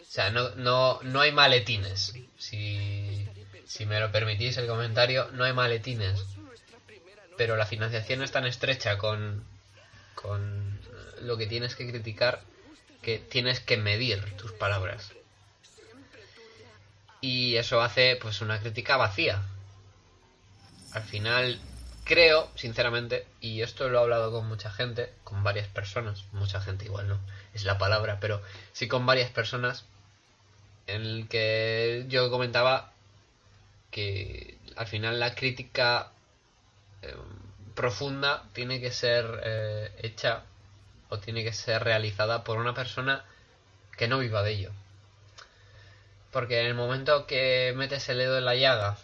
O 0.00 0.04
sea, 0.04 0.30
no, 0.30 0.50
no, 0.50 1.00
no 1.02 1.20
hay 1.20 1.32
maletines. 1.32 2.14
Si, 2.38 3.28
si 3.66 3.86
me 3.86 4.00
lo 4.00 4.10
permitís 4.10 4.56
el 4.56 4.66
comentario, 4.66 5.28
no 5.32 5.44
hay 5.44 5.52
maletines. 5.52 6.24
Pero 7.36 7.56
la 7.56 7.66
financiación 7.66 8.22
es 8.22 8.30
tan 8.30 8.46
estrecha 8.46 8.96
con, 8.96 9.44
con 10.24 10.80
lo 11.20 11.36
que 11.36 11.46
tienes 11.46 11.76
que 11.76 11.88
criticar 11.88 12.40
que 13.02 13.18
tienes 13.18 13.60
que 13.60 13.76
medir 13.76 14.24
tus 14.36 14.52
palabras. 14.52 15.12
Y 17.20 17.56
eso 17.56 17.82
hace 17.82 18.16
pues 18.16 18.40
una 18.40 18.58
crítica 18.58 18.96
vacía. 18.96 19.42
Al 20.92 21.02
final 21.02 21.60
creo, 22.04 22.50
sinceramente, 22.54 23.26
y 23.42 23.60
esto 23.60 23.88
lo 23.90 23.98
he 23.98 24.02
hablado 24.02 24.32
con 24.32 24.48
mucha 24.48 24.70
gente, 24.70 25.12
con 25.24 25.44
varias 25.44 25.68
personas, 25.68 26.24
mucha 26.32 26.60
gente 26.62 26.86
igual 26.86 27.08
no, 27.08 27.20
es 27.52 27.64
la 27.64 27.76
palabra, 27.76 28.18
pero 28.20 28.40
sí 28.72 28.88
con 28.88 29.04
varias 29.04 29.30
personas, 29.30 29.84
en 30.86 31.02
el 31.02 31.28
que 31.28 32.06
yo 32.08 32.30
comentaba 32.30 32.92
que 33.90 34.56
al 34.76 34.86
final 34.86 35.20
la 35.20 35.34
crítica 35.34 36.10
eh, 37.02 37.14
profunda 37.74 38.44
tiene 38.52 38.80
que 38.80 38.90
ser 38.90 39.40
eh, 39.44 39.92
hecha 39.98 40.42
o 41.08 41.18
tiene 41.18 41.44
que 41.44 41.52
ser 41.52 41.82
realizada 41.84 42.44
por 42.44 42.58
una 42.58 42.74
persona 42.74 43.24
que 43.96 44.08
no 44.08 44.18
viva 44.18 44.42
de 44.42 44.52
ello. 44.52 44.72
Porque 46.30 46.60
en 46.60 46.66
el 46.66 46.74
momento 46.74 47.26
que 47.26 47.72
metes 47.76 48.08
el 48.08 48.18
dedo 48.18 48.38
en 48.38 48.44
la 48.44 48.56
llaga 48.56 48.96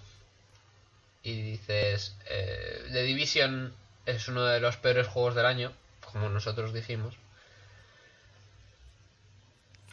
y 1.23 1.41
dices, 1.41 2.17
eh, 2.27 2.89
The 2.93 3.03
Division 3.03 3.75
es 4.07 4.29
uno 4.29 4.45
de 4.45 4.61
los 4.61 4.77
peores 4.77 5.07
juegos 5.07 5.35
del 5.35 5.47
año, 5.47 5.73
como 6.01 6.29
nosotros 6.29 6.73
dijimos, 6.73 7.15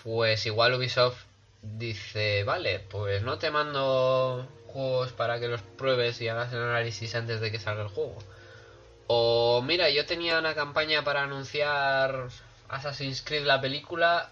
pues 0.03 0.45
igual 0.45 0.73
Ubisoft 0.73 1.25
dice, 1.61 2.43
vale, 2.43 2.79
pues 2.79 3.21
no 3.23 3.37
te 3.37 3.51
mando 3.51 4.47
juegos 4.67 5.11
para 5.11 5.39
que 5.39 5.47
los 5.47 5.61
pruebes 5.61 6.21
y 6.21 6.29
hagas 6.29 6.53
el 6.53 6.61
análisis 6.61 7.13
antes 7.15 7.41
de 7.41 7.51
que 7.51 7.59
salga 7.59 7.83
el 7.83 7.89
juego. 7.89 8.17
O 9.07 9.61
mira, 9.61 9.89
yo 9.89 10.05
tenía 10.05 10.37
una 10.37 10.53
campaña 10.53 11.03
para 11.03 11.23
anunciar 11.23 12.27
Assassin's 12.69 13.21
Creed 13.21 13.45
la 13.45 13.61
película 13.61 14.29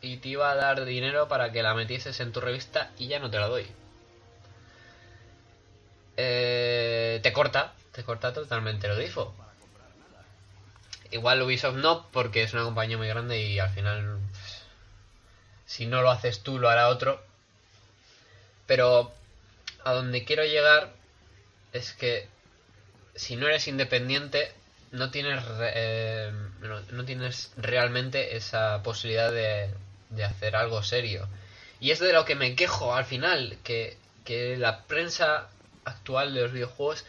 y 0.00 0.16
te 0.16 0.30
iba 0.30 0.50
a 0.50 0.54
dar 0.54 0.84
dinero 0.84 1.28
para 1.28 1.52
que 1.52 1.62
la 1.62 1.74
metieses 1.74 2.20
en 2.20 2.32
tu 2.32 2.40
revista 2.40 2.90
y 2.98 3.08
ya 3.08 3.18
no 3.18 3.30
te 3.30 3.38
la 3.38 3.48
doy. 3.48 3.66
Eh, 6.16 7.20
te 7.22 7.32
corta, 7.32 7.74
te 7.92 8.04
corta 8.04 8.32
totalmente 8.32 8.88
lo 8.88 8.96
difo. 8.96 9.34
Igual 11.10 11.42
Ubisoft 11.42 11.76
no, 11.76 12.06
porque 12.10 12.42
es 12.42 12.52
una 12.54 12.64
compañía 12.64 12.96
muy 12.96 13.08
grande 13.08 13.40
y 13.40 13.58
al 13.58 13.70
final, 13.70 14.18
si 15.66 15.86
no 15.86 16.02
lo 16.02 16.10
haces 16.10 16.42
tú, 16.42 16.58
lo 16.58 16.68
hará 16.68 16.88
otro. 16.88 17.22
Pero 18.66 19.12
a 19.84 19.92
donde 19.92 20.24
quiero 20.24 20.44
llegar 20.44 20.92
es 21.72 21.92
que 21.92 22.28
si 23.14 23.36
no 23.36 23.46
eres 23.46 23.68
independiente, 23.68 24.52
no 24.92 25.10
tienes, 25.10 25.42
eh, 25.60 26.32
no, 26.90 27.04
tienes 27.04 27.52
realmente 27.56 28.36
esa 28.36 28.82
posibilidad 28.82 29.32
de, 29.32 29.70
de, 30.10 30.24
hacer 30.24 30.56
algo 30.56 30.82
serio. 30.82 31.28
Y 31.80 31.90
es 31.90 31.98
de 31.98 32.12
lo 32.12 32.24
que 32.24 32.36
me 32.36 32.54
quejo 32.54 32.94
al 32.94 33.04
final, 33.04 33.58
que, 33.64 33.96
que 34.24 34.56
la 34.56 34.84
prensa 34.84 35.48
actual 35.84 36.34
de 36.34 36.42
los 36.42 36.52
videojuegos 36.52 37.04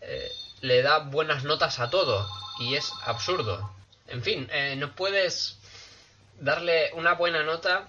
eh, 0.00 0.30
le 0.60 0.82
da 0.82 0.98
buenas 0.98 1.44
notas 1.44 1.80
a 1.80 1.90
todo. 1.90 2.28
Y 2.60 2.74
es 2.74 2.92
absurdo. 3.04 3.74
En 4.08 4.22
fin, 4.22 4.48
eh, 4.52 4.76
no 4.76 4.94
puedes 4.94 5.58
darle 6.38 6.92
una 6.94 7.14
buena 7.14 7.42
nota 7.42 7.88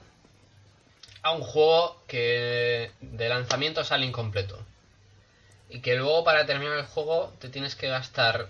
a 1.21 1.31
un 1.31 1.41
juego 1.41 2.01
que 2.07 2.91
de 3.01 3.29
lanzamiento 3.29 3.83
sale 3.83 4.05
incompleto. 4.05 4.59
Y 5.73 5.79
que 5.79 5.95
luego 5.95 6.23
para 6.23 6.45
terminar 6.45 6.77
el 6.77 6.85
juego 6.85 7.33
te 7.39 7.49
tienes 7.49 7.75
que 7.75 7.87
gastar 7.87 8.47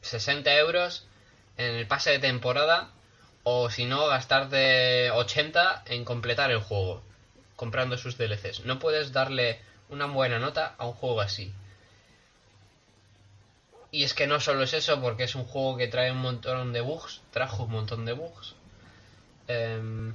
60 0.00 0.56
euros 0.56 1.04
en 1.58 1.74
el 1.74 1.86
pase 1.86 2.10
de 2.10 2.18
temporada 2.18 2.88
o 3.42 3.68
si 3.68 3.84
no 3.84 4.06
gastarte 4.06 5.10
80 5.10 5.82
en 5.84 6.06
completar 6.06 6.50
el 6.50 6.60
juego 6.60 7.02
comprando 7.56 7.98
sus 7.98 8.16
DLCs. 8.16 8.64
No 8.64 8.78
puedes 8.78 9.12
darle 9.12 9.60
una 9.90 10.06
buena 10.06 10.38
nota 10.38 10.74
a 10.78 10.86
un 10.86 10.94
juego 10.94 11.20
así. 11.20 11.52
Y 13.90 14.04
es 14.04 14.14
que 14.14 14.26
no 14.26 14.40
solo 14.40 14.62
es 14.62 14.72
eso, 14.72 15.02
porque 15.02 15.24
es 15.24 15.34
un 15.34 15.44
juego 15.44 15.76
que 15.76 15.86
trae 15.86 16.10
un 16.10 16.22
montón 16.22 16.72
de 16.72 16.80
bugs, 16.80 17.20
trajo 17.30 17.64
un 17.64 17.72
montón 17.72 18.06
de 18.06 18.14
bugs. 18.14 18.54
Em, 19.48 20.14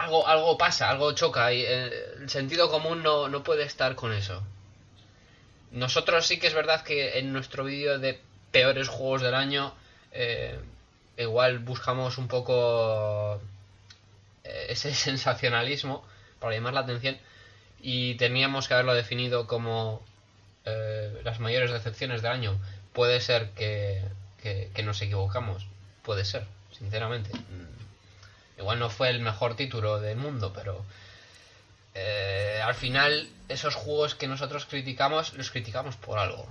algo, 0.00 0.26
algo 0.26 0.56
pasa, 0.56 0.88
algo 0.88 1.12
choca 1.12 1.52
y 1.52 1.62
eh, 1.62 1.90
el 2.20 2.30
sentido 2.30 2.70
común 2.70 3.02
no, 3.02 3.28
no 3.28 3.42
puede 3.42 3.64
estar 3.64 3.94
con 3.94 4.12
eso. 4.12 4.42
Nosotros 5.72 6.26
sí 6.26 6.38
que 6.38 6.46
es 6.46 6.54
verdad 6.54 6.82
que 6.82 7.18
en 7.18 7.32
nuestro 7.32 7.64
vídeo 7.64 7.98
de 7.98 8.18
peores 8.50 8.88
juegos 8.88 9.22
del 9.22 9.34
año, 9.34 9.74
eh, 10.12 10.58
igual 11.16 11.58
buscamos 11.58 12.18
un 12.18 12.28
poco 12.28 13.40
eh, 14.44 14.66
ese 14.70 14.94
sensacionalismo 15.08 16.04
para 16.40 16.54
llamar 16.54 16.72
la 16.72 16.80
atención 16.80 17.18
y 17.82 18.14
teníamos 18.14 18.68
que 18.68 18.74
haberlo 18.74 18.94
definido 18.94 19.46
como 19.46 20.02
eh, 20.64 21.20
las 21.24 21.40
mayores 21.40 21.70
decepciones 21.70 22.22
del 22.22 22.32
año, 22.32 22.58
puede 22.94 23.20
ser 23.20 23.50
que, 23.50 24.02
nos 24.82 25.00
equivocamos. 25.02 25.66
Puede 26.02 26.24
ser, 26.24 26.46
sinceramente. 26.72 27.30
Mm, 28.60 28.62
igual 28.62 28.78
no 28.78 28.90
fue 28.90 29.10
el 29.10 29.20
mejor 29.20 29.56
título 29.56 30.00
del 30.00 30.16
mundo, 30.16 30.52
pero 30.52 30.84
eh, 31.94 32.60
al 32.64 32.74
final 32.74 33.28
esos 33.48 33.74
juegos 33.74 34.14
que 34.14 34.28
nosotros 34.28 34.66
criticamos, 34.66 35.34
los 35.34 35.50
criticamos 35.50 35.96
por 35.96 36.18
algo. 36.18 36.46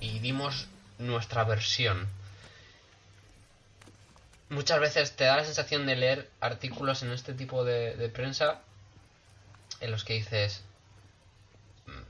Y 0.00 0.18
dimos 0.20 0.68
nuestra 0.98 1.44
versión. 1.44 2.08
Muchas 4.48 4.78
veces 4.78 5.16
te 5.16 5.24
da 5.24 5.36
la 5.36 5.44
sensación 5.44 5.86
de 5.86 5.96
leer 5.96 6.30
artículos 6.40 7.02
en 7.02 7.10
este 7.10 7.34
tipo 7.34 7.64
de 7.64 8.10
prensa 8.14 8.60
en 9.80 9.90
los 9.90 10.04
que 10.04 10.14
dices, 10.14 10.62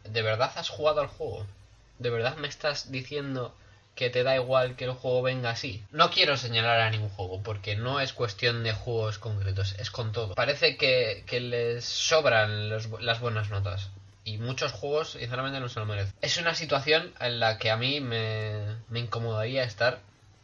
¿de 0.05 0.23
verdad 0.23 0.53
has 0.57 0.69
jugado 0.69 1.01
al 1.01 1.07
juego? 1.07 1.47
¿De 1.99 2.11
verdad 2.11 2.37
me 2.37 2.49
estás 2.49 2.93
diciendo 2.93 3.55
que 3.97 4.11
te 4.11 4.23
da 4.23 4.37
igual 4.37 4.77
que 4.77 4.85
el 4.85 4.93
juego 4.93 5.23
venga 5.23 5.51
así? 5.51 5.83
No 5.91 6.11
quiero 6.11 6.37
señalar 6.37 6.81
a 6.81 6.91
ningún 6.91 7.09
juego, 7.09 7.43
porque 7.43 7.75
no 7.75 7.99
es 7.99 8.13
cuestión 8.13 8.63
de 8.63 8.73
juegos 8.73 9.19
concretos, 9.19 9.75
es 9.79 9.91
con 9.91 10.13
todo. 10.13 10.35
Parece 10.35 10.77
que, 10.77 11.25
les 11.41 11.85
sobran 11.85 12.69
las 12.69 13.21
buenas 13.21 13.51
notas. 13.51 13.91
Y 14.25 14.39
muchos 14.39 14.73
juegos, 14.73 15.13
sinceramente, 15.13 15.61
no 15.61 15.69
se 15.69 15.81
lo 15.81 15.87
merecen. 15.87 16.13
Es 16.21 16.37
una 16.37 16.55
situación 16.55 17.15
en 17.21 17.41
la 17.41 17.59
que 17.59 17.71
a 17.71 17.77
mí 17.77 18.01
me, 18.01 18.77
incomodaría 18.93 19.65
estar, 19.65 20.01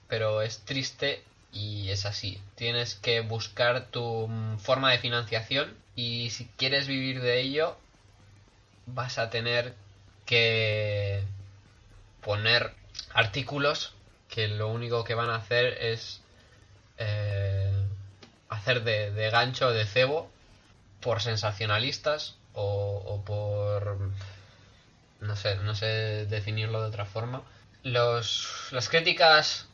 pero 0.09 0.41
es 0.41 0.61
triste 0.61 1.23
y 1.53 1.91
es 1.91 2.07
así. 2.07 2.41
Tienes 2.55 2.95
que 2.95 3.21
buscar 3.21 3.87
tu 3.87 4.31
forma 4.59 4.93
de 4.93 4.99
financiación 4.99 5.77
y 5.95 6.31
si 6.31 6.47
quieres 6.57 6.87
vivir 6.87 7.21
de 7.21 7.41
ello, 7.41 7.77
vas 8.87 9.19
a 9.19 9.31
tener 9.31 9.75
que 10.25 11.25
poner 12.23 12.73
artículos 13.13 13.95
que 14.29 14.49
lo 14.49 14.69
único 14.69 15.05
que 15.05 15.15
van 15.15 15.31
a 15.31 15.37
hacer 15.37 15.77
es 15.81 16.23
eh, 16.99 17.73
hacer 18.49 18.83
de, 18.85 19.31
gancho 19.31 19.71
de 19.71 19.85
cebo 19.85 20.31
por 21.01 21.21
sensacionalistas 21.21 22.37
o, 22.55 23.23
por 23.25 23.99
no 25.21 25.37
sé 25.37 25.57
no 25.57 25.75
sé 25.75 26.27
definirlo 26.27 26.83
de 26.83 26.89
otra 26.89 27.07
forma 27.07 27.43
los 27.83 28.69
las 28.73 28.89
críticas 28.89 29.67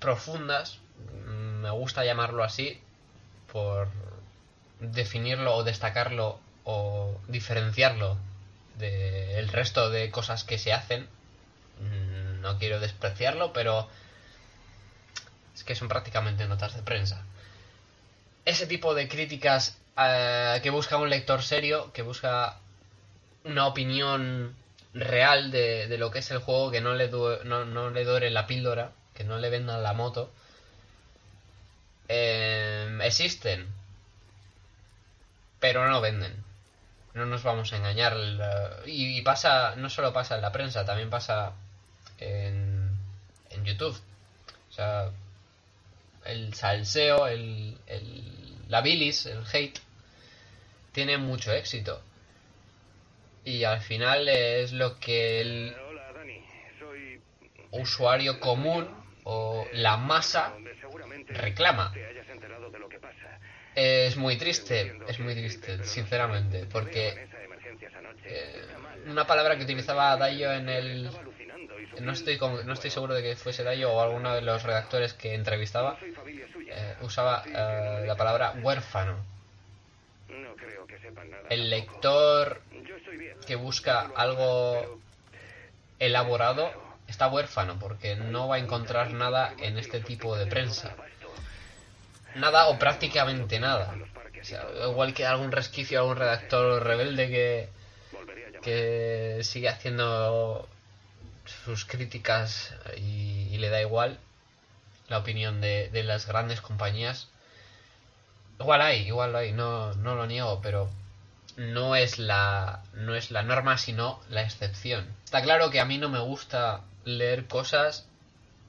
profundas 0.00 0.78
mm, 1.26 1.62
me 1.62 1.70
gusta 1.70 2.04
llamarlo 2.04 2.44
así 2.44 2.80
por 3.52 3.88
definirlo 4.80 5.54
o 5.54 5.64
destacarlo 5.64 6.38
o 6.64 7.14
diferenciarlo 7.28 8.18
del 8.78 9.48
resto 9.48 9.90
de 9.90 10.10
cosas 10.10 10.44
que 10.44 10.58
se 10.58 10.72
hacen. 10.72 11.08
Mm, 11.80 12.40
no 12.40 12.58
quiero 12.58 12.80
despreciarlo, 12.80 13.52
pero 13.52 13.88
es 15.54 15.64
que 15.64 15.74
son 15.74 15.88
prácticamente 15.88 16.46
notas 16.46 16.74
de 16.74 16.82
prensa. 16.82 17.24
Ese 18.44 18.66
tipo 18.66 18.94
de 18.94 19.08
críticas 19.08 19.78
eh, 19.98 20.60
que 20.62 20.70
busca 20.70 20.96
un 20.96 21.10
lector 21.10 21.42
serio, 21.42 21.92
que 21.92 22.02
busca 22.02 22.58
una 23.44 23.66
opinión 23.66 24.54
real 24.94 25.50
de, 25.50 25.94
lo 25.98 26.10
que 26.10 26.20
es 26.20 26.30
el 26.30 26.38
juego, 26.38 26.70
que 26.70 26.80
no 26.80 26.94
le, 26.94 27.08
no, 27.08 27.90
le 27.90 28.04
dore 28.04 28.30
la 28.30 28.46
píldora, 28.46 28.92
que 29.14 29.24
no 29.24 29.38
le 29.38 29.50
vendan 29.50 29.82
la 29.82 29.92
moto, 29.92 30.32
eh, 32.08 32.98
existen, 33.02 33.66
pero 35.60 35.88
no 35.88 36.00
venden 36.00 36.46
no 37.16 37.24
nos 37.26 37.42
vamos 37.42 37.72
a 37.72 37.76
engañar. 37.76 38.14
Y, 38.86 39.20
pasa, 39.22 39.74
no 39.76 39.90
solo 39.90 40.12
pasa 40.12 40.36
en 40.36 40.42
la 40.42 40.52
prensa, 40.52 40.84
también 40.84 41.10
pasa 41.10 41.52
en, 42.18 42.90
en 43.50 43.64
YouTube. 43.64 43.96
O 44.70 44.72
sea, 44.72 45.10
el 46.24 46.54
salseo, 46.54 47.26
el, 47.26 47.78
el, 47.86 48.68
la 48.68 48.80
bilis, 48.80 49.26
el 49.26 49.42
hate, 49.52 49.78
tiene 50.92 51.18
mucho 51.18 51.52
éxito. 51.52 52.02
Y 53.44 53.64
al 53.64 53.80
final 53.80 54.28
es 54.28 54.72
lo 54.72 54.98
que 54.98 55.40
el 55.40 55.76
usuario 57.70 58.40
común 58.40 58.88
o 59.24 59.66
la 59.72 59.96
masa 59.96 60.54
reclama. 61.28 61.92
Es 63.74 64.16
muy 64.16 64.36
triste, 64.36 64.98
es 65.06 65.20
muy 65.20 65.34
triste, 65.34 65.84
sinceramente, 65.84 66.66
porque 66.66 67.28
eh, 68.24 68.64
una 69.06 69.26
palabra 69.26 69.56
que 69.56 69.64
utilizaba 69.64 70.16
Dayo 70.16 70.50
en 70.52 70.68
el... 70.68 71.10
No 72.00 72.12
estoy, 72.12 72.38
no 72.38 72.72
estoy 72.72 72.90
seguro 72.90 73.14
de 73.14 73.22
que 73.22 73.36
fuese 73.36 73.64
Dayo 73.64 73.92
o 73.92 74.00
alguno 74.00 74.34
de 74.34 74.42
los 74.42 74.62
redactores 74.62 75.14
que 75.14 75.34
entrevistaba, 75.34 75.98
eh, 76.02 76.96
usaba 77.00 77.42
eh, 77.46 78.04
la 78.06 78.16
palabra 78.16 78.54
huérfano. 78.62 79.16
El 81.48 81.70
lector 81.70 82.60
que 83.46 83.54
busca 83.56 84.10
algo 84.16 85.00
elaborado 85.98 86.70
está 87.08 87.28
huérfano 87.28 87.78
porque 87.78 88.16
no 88.16 88.48
va 88.48 88.56
a 88.56 88.58
encontrar 88.58 89.12
nada 89.12 89.54
en 89.58 89.78
este 89.78 90.00
tipo 90.00 90.36
de 90.36 90.46
prensa 90.46 90.94
nada 92.36 92.68
o 92.68 92.78
prácticamente 92.78 93.58
nada. 93.58 93.94
igual 94.84 95.14
que 95.14 95.26
algún 95.26 95.52
resquicio, 95.52 96.00
algún 96.00 96.16
redactor 96.16 96.82
rebelde 96.82 97.28
que, 97.28 97.68
que 98.62 99.38
sigue 99.42 99.68
haciendo 99.68 100.68
sus 101.46 101.84
críticas 101.84 102.74
y, 102.96 103.56
le 103.58 103.70
da 103.70 103.80
igual 103.80 104.18
la 105.08 105.18
opinión 105.18 105.60
de, 105.60 105.90
las 106.04 106.26
grandes 106.26 106.60
compañías. 106.60 107.28
Igual 108.60 108.82
hay, 108.82 109.06
igual 109.06 109.34
hay, 109.36 109.52
no, 109.52 109.94
no 109.94 110.14
lo 110.14 110.26
niego, 110.26 110.60
pero 110.62 110.90
no 111.56 111.96
es 111.96 112.18
la 112.18 112.82
no 112.92 113.14
es 113.14 113.30
la 113.30 113.42
norma 113.42 113.78
sino 113.78 114.20
la 114.28 114.42
excepción. 114.42 115.06
Está 115.24 115.42
claro 115.42 115.70
que 115.70 115.80
a 115.80 115.84
mí 115.84 115.98
no 115.98 116.08
me 116.08 116.20
gusta 116.20 116.82
leer 117.04 117.46
cosas 117.46 118.06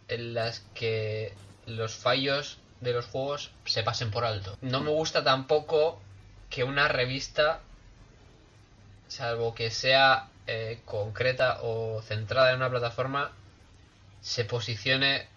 en 0.07 0.33
las 0.33 0.61
que 0.73 1.33
los 1.65 1.95
fallos 1.95 2.59
de 2.79 2.93
los 2.93 3.05
juegos 3.05 3.51
se 3.65 3.83
pasen 3.83 4.11
por 4.11 4.23
alto. 4.23 4.57
No 4.61 4.79
me 4.81 4.91
gusta 4.91 5.23
tampoco 5.23 6.01
que 6.49 6.63
una 6.63 6.87
revista, 6.87 7.59
salvo 9.17 9.55
que 9.55 9.71
sea 9.71 10.27
eh, 10.45 10.79
concreta 10.85 11.59
o 11.63 12.01
centrada 12.03 12.51
en 12.51 12.57
una 12.57 12.69
plataforma, 12.69 13.31
se 14.21 14.45
posicione 14.45 15.27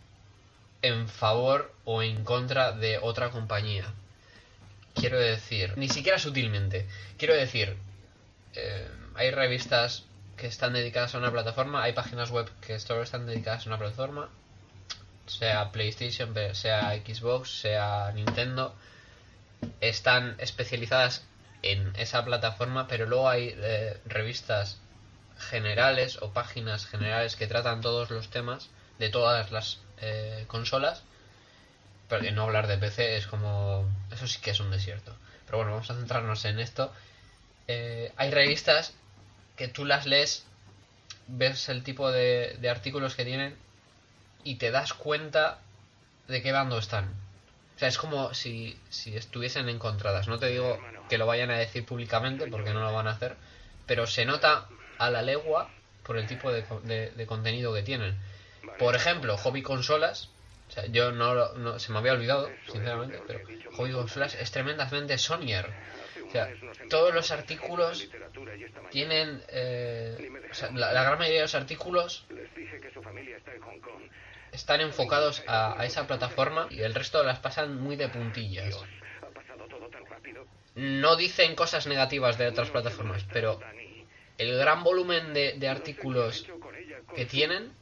en 0.82 1.08
favor 1.08 1.72
o 1.84 2.02
en 2.02 2.24
contra 2.24 2.72
de 2.72 2.98
otra 2.98 3.30
compañía. 3.30 3.86
Quiero 4.94 5.18
decir, 5.18 5.78
ni 5.78 5.88
siquiera 5.88 6.18
sutilmente. 6.18 6.86
Quiero 7.16 7.34
decir, 7.34 7.76
eh, 8.54 8.88
hay 9.14 9.30
revistas 9.30 10.04
que 10.36 10.46
están 10.46 10.72
dedicadas 10.74 11.14
a 11.14 11.18
una 11.18 11.30
plataforma, 11.30 11.82
hay 11.82 11.92
páginas 11.92 12.30
web 12.30 12.50
que 12.60 12.78
solo 12.78 13.02
están 13.02 13.26
dedicadas 13.26 13.64
a 13.64 13.70
una 13.70 13.78
plataforma, 13.78 14.28
sea 15.26 15.70
PlayStation, 15.72 16.34
sea 16.54 16.92
Xbox, 17.04 17.60
sea 17.60 18.10
Nintendo, 18.12 18.74
están 19.80 20.36
especializadas 20.38 21.24
en 21.62 21.92
esa 21.96 22.24
plataforma, 22.24 22.86
pero 22.88 23.06
luego 23.06 23.28
hay 23.28 23.54
eh, 23.56 24.00
revistas 24.06 24.78
generales 25.38 26.18
o 26.22 26.32
páginas 26.32 26.86
generales 26.86 27.36
que 27.36 27.46
tratan 27.46 27.80
todos 27.80 28.10
los 28.10 28.28
temas 28.28 28.68
de 28.98 29.08
todas 29.08 29.50
las 29.50 29.78
eh, 30.00 30.44
consolas. 30.46 31.02
Pero 32.08 32.30
no 32.32 32.42
hablar 32.42 32.66
de 32.66 32.78
PC 32.78 33.16
es 33.16 33.26
como... 33.26 33.88
Eso 34.10 34.26
sí 34.26 34.40
que 34.40 34.50
es 34.50 34.60
un 34.60 34.70
desierto. 34.70 35.14
Pero 35.46 35.58
bueno, 35.58 35.72
vamos 35.72 35.90
a 35.90 35.94
centrarnos 35.94 36.44
en 36.44 36.58
esto. 36.58 36.92
Eh, 37.68 38.12
hay 38.16 38.30
revistas 38.30 38.94
que 39.56 39.68
tú 39.68 39.84
las 39.84 40.06
lees, 40.06 40.44
ves 41.28 41.68
el 41.68 41.84
tipo 41.84 42.10
de, 42.10 42.56
de 42.60 42.68
artículos 42.68 43.14
que 43.14 43.24
tienen 43.24 43.56
y 44.42 44.56
te 44.56 44.70
das 44.70 44.92
cuenta 44.92 45.58
de 46.26 46.42
qué 46.42 46.50
bando 46.50 46.78
están. 46.78 47.14
O 47.76 47.78
sea, 47.78 47.88
es 47.88 47.98
como 47.98 48.34
si, 48.34 48.78
si 48.90 49.16
estuviesen 49.16 49.68
encontradas. 49.68 50.26
No 50.26 50.38
te 50.38 50.46
digo 50.46 50.78
que 51.10 51.18
lo 51.18 51.26
vayan 51.26 51.50
a 51.50 51.58
decir 51.58 51.84
públicamente 51.84 52.46
porque 52.46 52.72
no 52.72 52.80
lo 52.80 52.92
van 52.92 53.08
a 53.08 53.10
hacer, 53.10 53.34
pero 53.84 54.06
se 54.06 54.24
nota 54.24 54.68
a 54.96 55.10
la 55.10 55.22
legua 55.22 55.68
por 56.04 56.16
el 56.16 56.26
tipo 56.26 56.52
de, 56.52 56.62
de, 57.10 57.26
contenido 57.26 57.74
que 57.74 57.82
tienen. 57.82 58.16
Por 58.78 58.94
ejemplo, 58.94 59.36
hobby 59.36 59.60
consolas. 59.60 60.30
O 60.68 60.72
sea, 60.72 60.86
yo 60.86 61.10
no, 61.10 61.52
no, 61.54 61.80
se 61.80 61.90
me 61.90 61.98
había 61.98 62.12
olvidado, 62.12 62.48
sinceramente, 62.70 63.20
pero 63.26 63.40
hobby 63.76 63.90
consolas 63.90 64.36
es 64.36 64.52
tremendamente 64.52 65.18
Sonyer. 65.18 65.68
O 66.28 66.30
sea, 66.30 66.48
todos 66.88 67.12
los 67.12 67.32
artículos 67.32 68.08
tienen. 68.92 69.42
Eh, 69.48 70.30
o 70.48 70.54
sea, 70.54 70.70
la, 70.70 70.92
la, 70.92 71.02
gran 71.02 71.18
mayoría 71.18 71.40
de 71.40 71.44
los 71.44 71.56
artículos 71.56 72.24
están 74.52 74.80
enfocados 74.80 75.42
a, 75.48 75.80
a, 75.80 75.86
esa 75.86 76.06
plataforma 76.06 76.68
y 76.70 76.82
el 76.82 76.94
resto 76.94 77.24
las 77.24 77.40
pasan 77.40 77.80
muy 77.80 77.96
de 77.96 78.08
puntillas. 78.08 78.76
No 80.74 81.16
dicen 81.16 81.54
cosas 81.54 81.86
negativas 81.86 82.38
de 82.38 82.48
otras 82.48 82.70
plataformas, 82.70 83.24
pero 83.32 83.60
el 84.38 84.56
gran 84.56 84.82
volumen 84.82 85.34
de, 85.34 85.68
artículos 85.68 86.46
que 87.14 87.26
tienen 87.26 87.72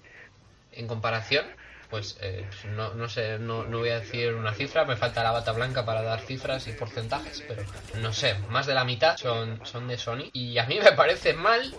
en 0.73 0.87
comparación, 0.87 1.47
pues 1.91 2.19
eh, 2.21 2.45
no, 2.77 2.95
no 2.95 3.09
sé, 3.09 3.39
no, 3.39 3.65
no, 3.65 3.79
voy 3.79 3.91
a 3.91 4.01
decir 4.01 4.35
una 4.35 4.55
cifra, 4.55 4.85
me 4.85 4.97
falta 4.97 5.23
la 5.23 5.31
bata 5.31 5.53
blanca 5.53 5.85
para 5.85 6.03
dar 6.03 6.21
cifras 6.21 6.67
y 6.67 6.73
porcentajes, 6.73 7.45
pero 7.47 7.63
no 8.01 8.13
sé, 8.13 8.35
más 8.51 8.67
de 8.67 8.75
la 8.75 8.85
mitad 8.85 9.17
son, 9.17 9.65
son 9.65 9.89
de 9.89 9.99
Sony 9.99 10.31
y 10.33 10.59
a 10.59 10.67
mí 10.67 10.79
me 10.83 10.93
parece 10.93 11.33
mal 11.35 11.75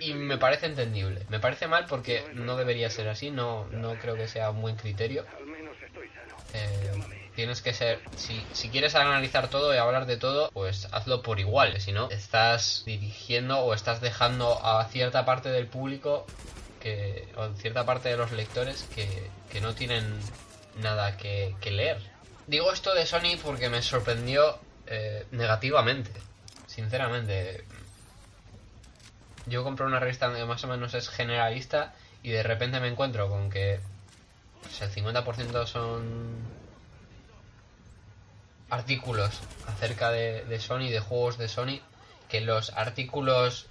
y 0.00 0.14
me 0.14 0.38
parece 0.38 0.66
entendible. 0.66 1.22
Me 1.28 1.40
parece 1.40 1.68
mal 1.68 1.86
porque 1.88 2.22
no 2.34 2.56
debería 2.56 2.90
ser 2.90 3.08
así, 3.08 3.30
no, 3.30 3.66
no 3.70 3.94
creo 3.98 4.14
que 4.16 4.28
sea 4.28 4.50
un 4.50 4.62
buen 4.62 4.76
criterio. 4.76 5.24
Eh, 6.54 7.16
tienes 7.34 7.60
que 7.60 7.74
ser, 7.74 8.00
si, 8.16 8.44
si 8.52 8.70
quieres 8.70 8.94
analizar 8.94 9.48
todo 9.48 9.72
y 9.74 9.76
hablar 9.76 10.06
de 10.06 10.16
todo, 10.16 10.50
pues 10.52 10.88
hazlo 10.90 11.22
por 11.22 11.38
igual, 11.38 11.80
si 11.80 11.92
no, 11.92 12.08
estás 12.10 12.82
dirigiendo 12.86 13.60
o 13.60 13.74
estás 13.74 14.00
dejando 14.00 14.64
a 14.64 14.84
cierta 14.86 15.24
parte 15.24 15.50
del 15.50 15.66
público 15.66 16.26
que, 16.80 17.28
o 17.36 17.52
cierta 17.54 17.84
parte 17.84 18.08
de 18.08 18.16
los 18.16 18.32
lectores 18.32 18.84
que, 18.94 19.30
que 19.50 19.60
no 19.60 19.74
tienen 19.74 20.18
nada 20.80 21.16
que, 21.16 21.54
leer. 21.70 21.98
Digo 22.46 22.72
esto 22.72 22.94
de 22.94 23.06
Sony 23.06 23.38
porque 23.42 23.68
me 23.68 23.82
sorprendió 23.82 24.58
eh, 24.86 25.26
negativamente, 25.30 26.10
sinceramente. 26.66 27.64
Yo 29.46 29.62
compré 29.62 29.86
una 29.86 30.00
revista 30.00 30.32
que 30.32 30.44
más 30.44 30.64
o 30.64 30.68
menos 30.68 30.94
es 30.94 31.08
generalista 31.08 31.94
y 32.22 32.30
de 32.30 32.42
repente 32.42 32.80
me 32.80 32.88
encuentro 32.88 33.28
con 33.28 33.50
que 33.50 33.80
pues, 34.66 34.82
el 34.82 35.04
50% 35.04 35.66
son 35.66 36.56
artículos 38.68 39.40
acerca 39.66 40.10
de, 40.10 40.60
Sony, 40.60 40.90
de 40.90 41.00
juegos 41.00 41.38
de 41.38 41.48
Sony, 41.48 41.80
que 42.28 42.40
los 42.40 42.70
artículos 42.70 43.66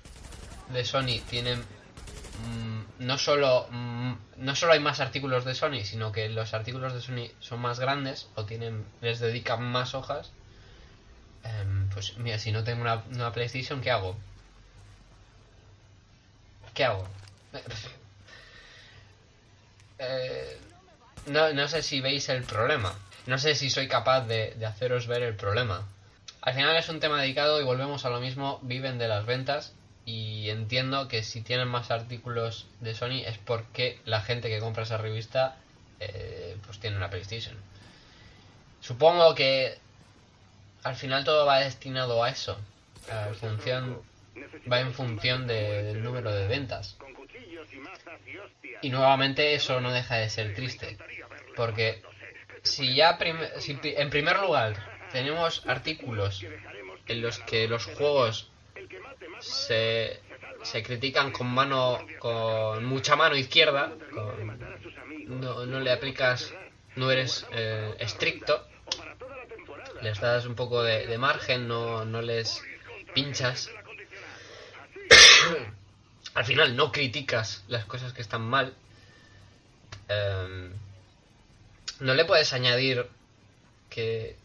de 0.69 0.85
Sony 0.85 1.19
tienen 1.29 1.59
mmm, 1.59 2.83
no 2.99 3.17
solo 3.17 3.67
mmm, 3.69 4.13
no 4.37 4.55
solo 4.55 4.73
hay 4.73 4.79
más 4.79 4.99
artículos 4.99 5.45
de 5.45 5.55
Sony, 5.55 5.83
sino 5.83 6.11
que 6.11 6.29
los 6.29 6.53
artículos 6.53 6.93
de 6.93 7.01
Sony 7.01 7.31
son 7.39 7.59
más 7.59 7.79
grandes 7.79 8.29
o 8.35 8.45
tienen 8.45 8.85
les 9.01 9.19
dedican 9.19 9.63
más 9.63 9.95
hojas. 9.95 10.31
Eh, 11.43 11.65
pues 11.93 12.17
mira, 12.17 12.39
si 12.39 12.51
no 12.51 12.63
tengo 12.63 12.81
una, 12.81 13.03
una 13.11 13.31
PlayStation, 13.31 13.81
¿qué 13.81 13.91
hago? 13.91 14.15
¿Qué 16.73 16.83
hago? 16.83 17.07
eh, 19.99 20.59
no, 21.27 21.53
no 21.53 21.67
sé 21.67 21.81
si 21.81 22.01
veis 22.01 22.29
el 22.29 22.43
problema. 22.43 22.93
No 23.25 23.37
sé 23.37 23.55
si 23.55 23.69
soy 23.69 23.87
capaz 23.87 24.21
de, 24.21 24.53
de, 24.55 24.65
haceros 24.65 25.07
ver 25.07 25.23
el 25.23 25.35
problema. 25.35 25.87
Al 26.41 26.53
final 26.53 26.75
es 26.77 26.89
un 26.89 26.99
tema 26.99 27.21
dedicado 27.21 27.59
y 27.59 27.63
volvemos 27.63 28.05
a 28.05 28.09
lo 28.09 28.19
mismo, 28.19 28.59
viven 28.61 28.99
de 28.99 29.07
las 29.07 29.25
ventas 29.25 29.73
y 30.05 30.49
entiendo 30.49 31.07
que 31.07 31.23
si 31.23 31.41
tienen 31.41 31.67
más 31.67 31.89
artículos 31.89 32.67
de 32.79 32.93
Sony 32.93 33.23
es 33.25 33.39
porque 33.39 33.99
la 34.05 34.21
gente 34.21 34.49
que 34.49 34.59
compra 34.59 34.83
esa 34.83 34.97
revista 34.97 35.57
eh, 35.99 36.57
pues 36.65 36.79
tiene 36.79 36.97
una 36.97 37.09
PlayStation. 37.09 37.55
Supongo 38.81 39.33
que 39.33 39.79
al 40.83 40.95
final 40.95 41.23
todo 41.23 41.45
va 41.45 41.59
destinado 41.59 42.23
a 42.23 42.29
eso. 42.29 42.57
A 43.11 43.33
función, 43.33 44.01
va 44.71 44.79
en 44.79 44.93
función 44.93 45.47
de, 45.47 45.83
del 45.83 46.03
número 46.03 46.31
de 46.31 46.47
ventas. 46.47 46.95
Y 48.81 48.89
nuevamente 48.89 49.53
eso 49.55 49.81
no 49.81 49.91
deja 49.91 50.15
de 50.15 50.29
ser 50.29 50.53
triste. 50.53 50.97
Porque 51.55 52.01
si 52.65 52.95
ya 52.95 53.17
prim 53.17 53.37
si 53.59 53.77
en 53.83 54.09
primer 54.09 54.39
lugar 54.39 54.75
tenemos 55.11 55.65
artículos 55.67 56.43
en 57.07 57.21
los 57.21 57.39
que 57.39 57.67
los 57.67 57.85
juegos 57.85 58.49
se, 59.39 60.19
se 60.63 60.83
critican 60.83 61.31
con 61.31 61.47
mano 61.47 62.05
con 62.19 62.83
mucha 62.85 63.15
mano 63.15 63.35
izquierda 63.35 63.93
no, 65.27 65.65
no, 65.65 65.79
le 65.79 65.91
aplicas 65.91 66.53
no 66.95 67.11
eres 67.11 67.45
eh, 67.51 67.95
estricto 67.99 68.67
les 70.01 70.19
das 70.19 70.45
un 70.45 70.55
poco 70.55 70.83
de, 70.83 71.05
de 71.05 71.17
margen 71.17 71.67
no, 71.67 72.03
no 72.03 72.21
les 72.21 72.63
pinchas 73.13 73.69
al 76.35 76.45
final 76.45 76.75
no 76.75 76.91
criticas 76.91 77.63
las 77.67 77.85
cosas 77.85 78.13
que 78.13 78.21
están 78.21 78.41
mal 78.43 78.73
eh, 80.09 80.69
no 81.99 82.13
le 82.13 82.25
puedes 82.25 82.53
añadir 82.53 83.09
que 83.89 84.37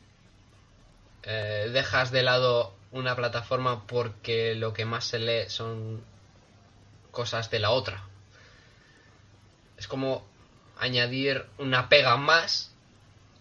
eh, 1.23 1.69
dejas 1.73 2.11
de 2.11 2.23
lado 2.23 2.75
una 2.93 3.15
plataforma 3.17 3.87
porque 3.87 4.55
lo 4.55 4.73
que 4.73 4.85
más 4.85 5.05
se 5.05 5.19
lee 5.19 5.49
son 5.49 6.03
cosas 7.11 7.51
de 7.51 7.59
la 7.59 7.71
otra. 7.71 8.05
Es 9.77 9.89
como 9.89 10.27
añadir 10.79 11.47
una 11.59 11.89
pega 11.89 12.17
más 12.17 12.73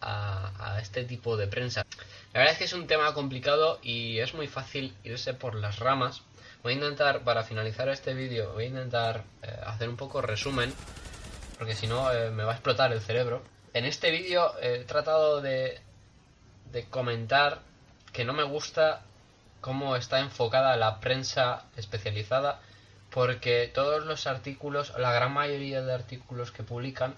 a, 0.01 0.79
este 0.81 1.03
tipo 1.03 1.37
de 1.37 1.47
prensa. 1.47 1.85
La 2.33 2.39
verdad 2.39 2.53
es 2.53 2.57
que 2.59 2.65
es 2.65 2.73
un 2.73 2.87
tema 2.87 3.13
complicado 3.13 3.79
y 3.81 4.19
es 4.19 4.33
muy 4.33 4.47
fácil 4.47 4.95
irse 5.03 5.33
por 5.33 5.55
las 5.55 5.79
ramas. 5.79 6.21
Voy 6.63 6.73
a 6.73 6.75
intentar, 6.75 7.21
para 7.23 7.43
finalizar 7.43 7.87
este 7.89 8.13
vídeo, 8.13 8.53
voy 8.53 8.65
a 8.65 8.67
intentar 8.67 9.23
eh, 9.43 9.59
hacer 9.65 9.87
un 9.87 9.95
poco 9.95 10.21
resumen, 10.21 10.73
porque 11.57 11.75
si 11.75 11.87
no 11.87 12.11
eh, 12.11 12.31
me 12.31 12.43
va 12.43 12.51
a 12.51 12.55
explotar 12.55 12.91
el 12.91 13.01
cerebro. 13.01 13.41
En 13.73 13.85
este 13.85 14.11
vídeo 14.11 14.53
he 14.61 14.83
tratado 14.83 15.41
de, 15.41 15.79
de 16.71 16.85
comentar 16.85 17.59
que 18.11 18.25
no 18.25 18.33
me 18.33 18.43
gusta 18.43 19.01
cómo 19.61 19.95
está 19.95 20.19
enfocada 20.19 20.75
la 20.75 20.99
prensa 20.99 21.65
especializada 21.77 22.59
porque 23.09 23.71
todos 23.73 24.05
los 24.05 24.27
artículos, 24.27 24.93
la 24.97 25.11
gran 25.11 25.33
mayoría 25.33 25.81
de 25.81 25.93
artículos 25.93 26.51
que 26.51 26.63
publican 26.63 27.15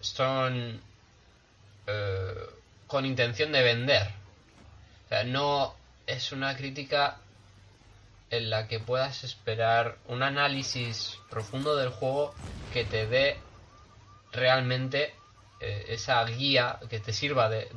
son 0.00 0.80
eh, 1.86 2.34
con 2.86 3.04
intención 3.04 3.52
de 3.52 3.62
vender. 3.62 4.06
O 5.06 5.08
sea, 5.08 5.24
no 5.24 5.74
es 6.06 6.32
una 6.32 6.56
crítica 6.56 7.18
en 8.30 8.50
la 8.50 8.68
que 8.68 8.80
puedas 8.80 9.24
esperar 9.24 9.96
un 10.06 10.22
análisis 10.22 11.18
profundo 11.30 11.76
del 11.76 11.90
juego 11.90 12.34
que 12.72 12.84
te 12.84 13.06
dé 13.06 13.36
realmente 14.32 15.14
eh, 15.60 15.86
esa 15.88 16.24
guía 16.24 16.78
que 16.88 17.00
te 17.00 17.12
sirva 17.12 17.48
de, 17.48 17.68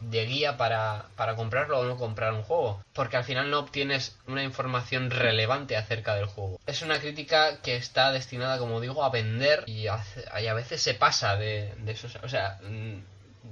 de, 0.00 0.26
guía 0.26 0.56
para, 0.56 1.06
para, 1.14 1.36
comprarlo 1.36 1.78
o 1.78 1.84
no 1.84 1.96
comprar 1.96 2.32
un 2.32 2.42
juego. 2.42 2.82
Porque 2.92 3.16
al 3.16 3.22
final 3.22 3.48
no 3.50 3.60
obtienes 3.60 4.18
una 4.26 4.42
información 4.42 5.10
relevante 5.10 5.76
acerca 5.76 6.16
del 6.16 6.26
juego. 6.26 6.58
Es 6.66 6.82
una 6.82 6.98
crítica 6.98 7.60
que 7.62 7.76
está 7.76 8.10
destinada, 8.10 8.58
como 8.58 8.80
digo, 8.80 9.04
a 9.04 9.10
vender 9.10 9.62
y 9.66 9.86
a, 9.86 10.02
veces 10.54 10.82
se 10.82 10.94
pasa 10.94 11.36
de, 11.36 11.72
de 11.78 11.92
eso. 11.92 12.08
O 12.24 12.28
sea, 12.28 12.58
mmm, 12.62 12.98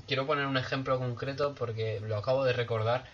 quiero 0.09 0.27
poner 0.27 0.47
un 0.47 0.57
ejemplo 0.57 0.99
concreto 0.99 1.55
porque 1.55 2.01
lo 2.01 2.16
acabo 2.16 2.45
de 2.45 2.53
recordar. 2.53 3.05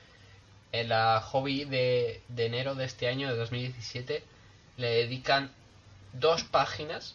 En 0.73 0.89
la 0.89 1.21
hobby 1.21 1.65
de, 1.65 2.23
de 2.29 2.47
enero 2.47 2.75
de 2.75 2.87
este 2.87 3.07
año, 3.07 3.29
de 3.29 3.37
2017, 3.37 4.25
le 4.79 4.89
dedican 4.89 5.53
dos 6.13 6.45
páginas, 6.45 7.15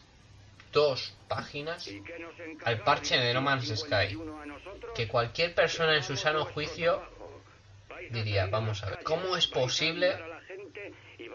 dos 0.72 1.14
páginas 1.28 1.90
al 2.66 2.84
parche 2.84 3.18
de 3.18 3.34
No 3.34 3.42
Man's 3.42 3.74
Sky. 3.76 4.18
Que 4.96 5.08
cualquier 5.08 5.54
persona 5.54 5.96
en 5.96 6.04
su 6.04 6.16
sano 6.16 6.46
juicio 6.46 7.02
diría, 8.12 8.48
vamos 8.48 8.84
a 8.84 8.90
ver, 8.90 9.04
¿cómo 9.04 9.36
es 9.36 9.48
posible 9.48 10.16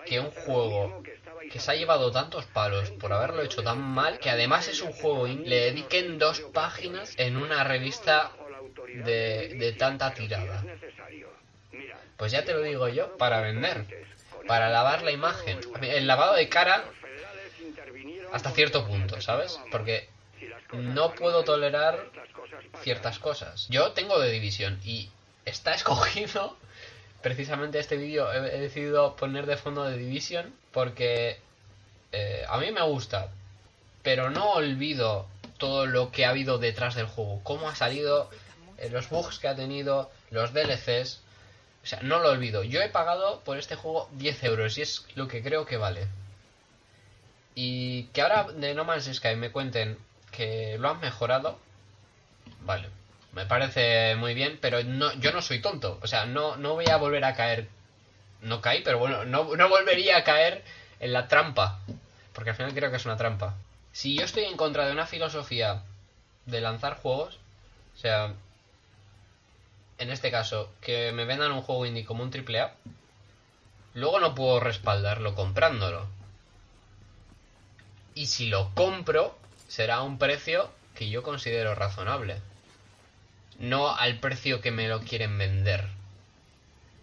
que 0.06 0.20
un 0.20 0.30
juego 0.30 1.02
que 1.50 1.60
se 1.60 1.70
ha 1.70 1.74
llevado 1.74 2.10
tantos 2.10 2.46
palos 2.46 2.90
por 2.92 3.12
haberlo 3.12 3.42
hecho 3.42 3.62
tan 3.62 3.80
mal, 3.80 4.18
que 4.18 4.30
además 4.30 4.68
es 4.68 4.80
un 4.80 4.92
juego 4.92 5.26
le 5.26 5.56
dediquen 5.56 6.18
dos 6.18 6.40
páginas 6.40 7.14
en 7.18 7.36
una 7.36 7.64
revista 7.64 8.32
de, 9.04 9.54
de 9.58 9.72
tanta 9.72 10.14
tirada? 10.14 10.64
Pues 12.22 12.30
ya 12.30 12.44
te 12.44 12.52
lo 12.52 12.62
digo 12.62 12.86
yo, 12.86 13.16
para 13.16 13.40
vender, 13.40 13.84
para 14.46 14.70
lavar 14.70 15.02
la 15.02 15.10
imagen. 15.10 15.58
El 15.80 16.06
lavado 16.06 16.34
de 16.34 16.48
cara 16.48 16.84
hasta 18.32 18.52
cierto 18.52 18.86
punto, 18.86 19.20
¿sabes? 19.20 19.58
Porque 19.72 20.08
no 20.72 21.16
puedo 21.16 21.42
tolerar 21.42 21.98
ciertas 22.84 23.18
cosas. 23.18 23.66
Yo 23.70 23.90
tengo 23.90 24.20
de 24.20 24.30
división 24.30 24.78
y 24.84 25.10
está 25.46 25.74
escogido 25.74 26.56
precisamente 27.22 27.80
este 27.80 27.96
vídeo 27.96 28.32
he, 28.32 28.60
decidido 28.60 29.16
poner 29.16 29.46
de 29.46 29.56
fondo 29.56 29.82
de 29.82 29.98
Division 29.98 30.54
porque 30.70 31.40
eh, 32.12 32.44
a 32.48 32.56
mí 32.58 32.70
me 32.70 32.82
gusta, 32.82 33.32
pero 34.04 34.30
no 34.30 34.52
olvido 34.52 35.26
todo 35.58 35.86
lo 35.86 36.12
que 36.12 36.24
ha 36.24 36.30
habido 36.30 36.58
detrás 36.58 36.94
del 36.94 37.06
juego, 37.06 37.40
cómo 37.42 37.68
ha 37.68 37.74
salido, 37.74 38.30
eh, 38.78 38.90
los 38.90 39.08
bugs 39.08 39.40
que 39.40 39.48
ha 39.48 39.56
tenido, 39.56 40.08
los 40.30 40.52
DLCs, 40.52 41.20
o 41.82 41.86
sea, 41.86 42.00
no 42.02 42.20
lo 42.20 42.30
olvido. 42.30 42.62
Yo 42.62 42.80
he 42.80 42.88
pagado 42.88 43.40
por 43.40 43.58
este 43.58 43.76
juego 43.76 44.08
10 44.12 44.44
euros 44.44 44.78
y 44.78 44.82
es 44.82 45.06
lo 45.14 45.28
que 45.28 45.42
creo 45.42 45.66
que 45.66 45.76
vale. 45.76 46.06
Y 47.54 48.04
que 48.14 48.22
ahora 48.22 48.44
de 48.44 48.74
No 48.74 48.84
Man's 48.84 49.10
Sky 49.12 49.36
me 49.36 49.50
cuenten 49.50 49.98
que 50.30 50.78
lo 50.78 50.88
han 50.88 51.00
mejorado, 51.00 51.58
vale, 52.60 52.88
me 53.32 53.46
parece 53.46 54.14
muy 54.16 54.34
bien, 54.34 54.58
pero 54.60 54.82
no, 54.84 55.12
yo 55.14 55.32
no 55.32 55.42
soy 55.42 55.60
tonto. 55.60 55.98
O 56.02 56.06
sea, 56.06 56.26
no, 56.26 56.56
no 56.56 56.74
voy 56.74 56.88
a 56.88 56.96
volver 56.96 57.24
a 57.24 57.34
caer. 57.34 57.68
No 58.40 58.60
caí, 58.60 58.82
pero 58.82 58.98
bueno, 58.98 59.24
no, 59.24 59.56
no 59.56 59.68
volvería 59.68 60.18
a 60.18 60.24
caer 60.24 60.64
en 61.00 61.12
la 61.12 61.28
trampa. 61.28 61.80
Porque 62.32 62.50
al 62.50 62.56
final 62.56 62.74
creo 62.74 62.90
que 62.90 62.96
es 62.96 63.04
una 63.06 63.16
trampa. 63.16 63.54
Si 63.92 64.16
yo 64.16 64.24
estoy 64.24 64.44
en 64.44 64.56
contra 64.56 64.86
de 64.86 64.92
una 64.92 65.06
filosofía 65.06 65.82
de 66.46 66.60
lanzar 66.60 66.96
juegos, 66.96 67.38
o 67.94 67.98
sea, 67.98 68.34
en 70.02 70.10
este 70.10 70.30
caso, 70.30 70.70
que 70.80 71.12
me 71.12 71.24
vendan 71.24 71.52
un 71.52 71.62
juego 71.62 71.86
indie 71.86 72.04
como 72.04 72.22
un 72.22 72.32
AAA, 72.32 72.72
luego 73.94 74.20
no 74.20 74.34
puedo 74.34 74.60
respaldarlo 74.60 75.34
comprándolo. 75.34 76.06
Y 78.14 78.26
si 78.26 78.46
lo 78.46 78.74
compro, 78.74 79.38
será 79.68 80.02
un 80.02 80.18
precio 80.18 80.70
que 80.94 81.08
yo 81.08 81.22
considero 81.22 81.74
razonable 81.74 82.42
no 83.62 83.94
al 83.94 84.18
precio 84.18 84.60
que 84.60 84.72
me 84.72 84.88
lo 84.88 85.00
quieren 85.00 85.38
vender. 85.38 85.88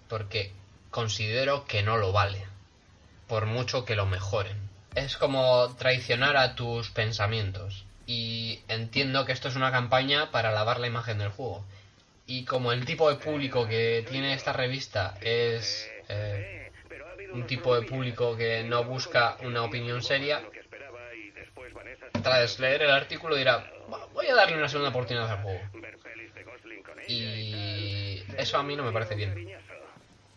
Porque 0.08 0.52
considero 0.92 1.66
que 1.66 1.84
no 1.84 1.98
lo 1.98 2.12
vale. 2.12 2.46
Por 3.28 3.46
mucho 3.46 3.86
que 3.86 3.96
lo 3.96 4.06
mejoren. 4.06 4.58
Es 4.94 5.18
como 5.18 5.70
traicionar 5.78 6.36
a 6.36 6.56
tus 6.56 6.90
pensamientos. 6.90 7.86
Y 8.06 8.62
entiendo 8.68 9.26
que 9.26 9.32
esto 9.32 9.48
es 9.48 9.56
una 9.56 9.72
campaña 9.72 10.32
para 10.32 10.52
lavar 10.52 10.80
la 10.80 10.88
imagen 10.88 11.20
del 11.20 11.30
juego. 11.30 11.64
Y 12.30 12.46
como 12.46 12.72
el 12.72 12.86
tipo 12.86 13.10
de 13.10 13.15
público 13.15 13.68
que 13.68 14.06
tiene 14.08 14.36
esta 14.36 14.54
revista 14.54 15.18
es 15.20 15.89
eh, 16.10 16.72
un 17.34 17.48
tipo 17.48 17.74
de 17.74 17.88
público 17.88 18.38
que 18.38 18.63
no 18.63 18.84
busca 18.84 19.36
una 19.42 19.63
opinión 19.63 20.04
seria, 20.04 20.44
tras 22.22 22.60
leer 22.60 22.84
el 22.84 22.92
artículo 22.92 23.36
dirá, 23.36 23.68
voy 24.13 24.28
a 24.28 24.36
darle 24.36 24.58
una 24.58 24.70
segunda 24.70 24.92
oportunidad 24.92 25.28
al 25.28 25.42
juego. 25.42 25.60
Y 27.08 28.22
eso 28.38 28.60
a 28.60 28.63
mí 28.63 28.76
no 28.76 28.84
me 28.84 28.92
parece 28.92 29.15
bien. 29.15 29.50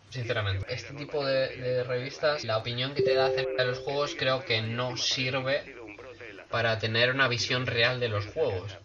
Sinceramente, 0.09 0.65
este 0.73 0.95
tipo 0.95 1.23
de, 1.23 1.83
revistas, 1.83 2.43
la 2.43 2.57
opinión 2.57 2.95
que 2.95 3.03
te 3.03 3.13
da 3.13 3.27
acerca 3.27 3.61
de 3.61 3.65
los 3.65 3.77
juegos 3.77 4.15
creo 4.17 4.43
que 4.43 4.63
no 4.63 4.97
sirve 4.97 5.75
para 6.49 6.79
tener 6.79 7.11
una 7.11 7.27
visión 7.27 7.67
real 7.67 7.99
de 7.99 8.09
los 8.09 8.25
juegos. 8.25 8.75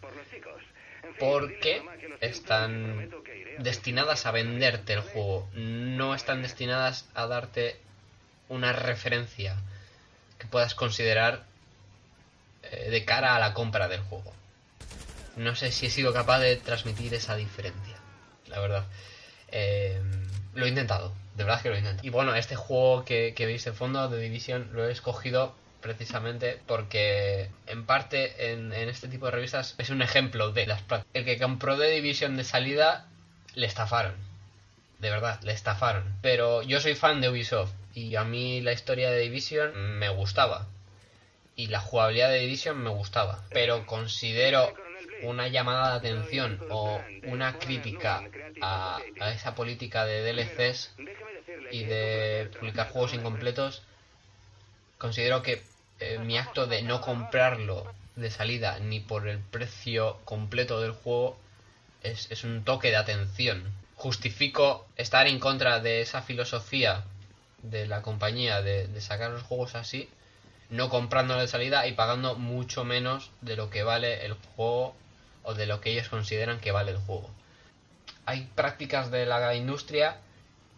Porque 1.17 1.81
están 2.21 3.09
destinadas 3.59 4.25
a 4.25 4.31
venderte 4.31 4.93
el 4.93 5.01
juego, 5.01 5.49
no 5.53 6.15
están 6.15 6.41
destinadas 6.41 7.05
a 7.13 7.27
darte 7.27 7.79
una 8.47 8.73
referencia 8.73 9.57
que 10.37 10.47
puedas 10.47 10.75
considerar 10.75 11.43
eh, 12.63 12.89
de 12.89 13.05
cara 13.05 13.35
a 13.35 13.39
la 13.39 13.53
compra 13.53 13.87
del 13.87 14.01
juego 14.01 14.33
no 15.39 15.55
sé 15.55 15.71
si 15.71 15.85
he 15.85 15.89
sido 15.89 16.13
capaz 16.13 16.39
de 16.39 16.57
transmitir 16.57 17.13
esa 17.13 17.35
diferencia, 17.35 17.95
la 18.47 18.59
verdad. 18.59 18.85
Eh, 19.51 20.01
lo 20.53 20.65
he 20.65 20.69
intentado, 20.69 21.13
de 21.35 21.45
verdad 21.45 21.61
que 21.61 21.69
lo 21.69 21.75
he 21.75 21.79
intentado. 21.79 22.05
Y 22.05 22.09
bueno, 22.09 22.35
este 22.35 22.55
juego 22.55 23.05
que, 23.05 23.33
veis 23.37 23.63
de 23.63 23.71
fondo 23.71 24.09
de 24.09 24.19
Division 24.19 24.69
lo 24.73 24.87
he 24.87 24.91
escogido 24.91 25.55
precisamente 25.81 26.59
porque 26.67 27.49
en 27.67 27.85
parte 27.85 28.51
en, 28.51 28.71
este 28.73 29.07
tipo 29.07 29.25
de 29.25 29.31
revistas 29.31 29.75
es 29.77 29.89
un 29.89 30.01
ejemplo 30.01 30.51
de 30.51 30.67
las 30.67 30.81
prácticas. 30.81 31.15
El 31.15 31.25
que 31.25 31.39
compró 31.39 31.77
de 31.77 31.89
Division 31.91 32.37
de 32.37 32.43
salida 32.43 33.07
le 33.55 33.65
estafaron. 33.67 34.15
De 34.99 35.09
verdad, 35.09 35.39
le 35.43 35.53
estafaron. 35.53 36.03
Pero 36.21 36.61
yo 36.61 36.81
soy 36.81 36.95
fan 36.95 37.21
de 37.21 37.29
Ubisoft 37.29 37.71
y 37.93 38.15
a 38.15 38.23
mí 38.23 38.61
la 38.61 38.73
historia 38.73 39.09
de 39.09 39.19
Division 39.19 39.99
me 39.99 40.09
gustaba. 40.09 40.67
Y 41.55 41.67
la 41.67 41.79
jugabilidad 41.79 42.29
de 42.29 42.39
Division 42.39 42.77
me 42.77 42.89
gustaba. 42.89 43.43
Pero 43.49 43.85
considero 43.85 44.73
una 45.23 45.47
llamada 45.47 45.91
de 45.91 46.09
atención 46.09 46.59
o 46.69 47.01
una 47.23 47.57
crítica 47.59 48.23
a, 48.61 49.01
esa 49.33 49.55
política 49.55 50.05
de 50.05 50.21
DLCs 50.21 50.93
y 51.71 51.83
de 51.83 52.49
publicar 52.57 52.89
juegos 52.89 53.13
incompletos, 53.13 53.83
considero 54.99 55.41
que 55.41 55.63
eh, 55.99 56.19
mi 56.19 56.37
acto 56.37 56.67
de 56.67 56.83
no 56.83 57.01
comprarlo 57.01 57.91
de 58.15 58.29
salida 58.29 58.77
ni 58.79 58.99
por 58.99 59.27
el 59.27 59.39
precio 59.39 60.19
completo 60.25 60.81
del 60.81 60.91
juego 60.91 61.37
es, 62.03 62.43
un 62.43 62.63
toque 62.63 62.89
de 62.89 62.97
atención. 62.97 63.71
Justifico 63.95 64.85
estar 64.95 65.25
en 65.27 65.39
contra 65.39 65.79
de 65.79 66.01
esa 66.01 66.21
filosofía 66.21 67.03
de 67.63 67.87
la 67.87 68.01
compañía 68.01 68.61
de, 68.61 68.87
de 68.87 69.01
sacar 69.01 69.31
los 69.31 69.43
juegos 69.43 69.75
así, 69.75 70.09
no 70.69 70.89
comprándolo 70.89 71.41
de 71.41 71.47
salida 71.47 71.87
y 71.87 71.93
pagando 71.93 72.35
mucho 72.35 72.83
menos 72.83 73.31
de 73.41 73.55
lo 73.55 73.69
que 73.69 73.83
vale 73.83 74.25
el 74.25 74.33
juego 74.55 74.95
o 75.43 75.53
de 75.53 75.65
lo 75.65 75.81
que 75.81 75.91
ellos 75.91 76.09
consideran 76.09 76.59
que 76.59 76.71
vale 76.71 76.91
el 76.91 76.97
juego. 76.97 77.29
Hay 78.25 78.49
prácticas 78.53 79.11
de 79.11 79.25
la 79.25 79.55
industria 79.55 80.17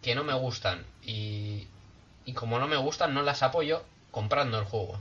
que 0.00 0.14
no 0.14 0.24
me 0.24 0.34
gustan 0.34 0.84
y, 1.04 1.66
y 2.24 2.32
como 2.34 2.58
no 2.58 2.68
me 2.68 2.76
gustan 2.76 3.14
no 3.14 3.22
las 3.22 3.42
apoyo 3.42 3.84
comprando 4.12 4.60
el 4.60 4.64
juego. 4.64 5.00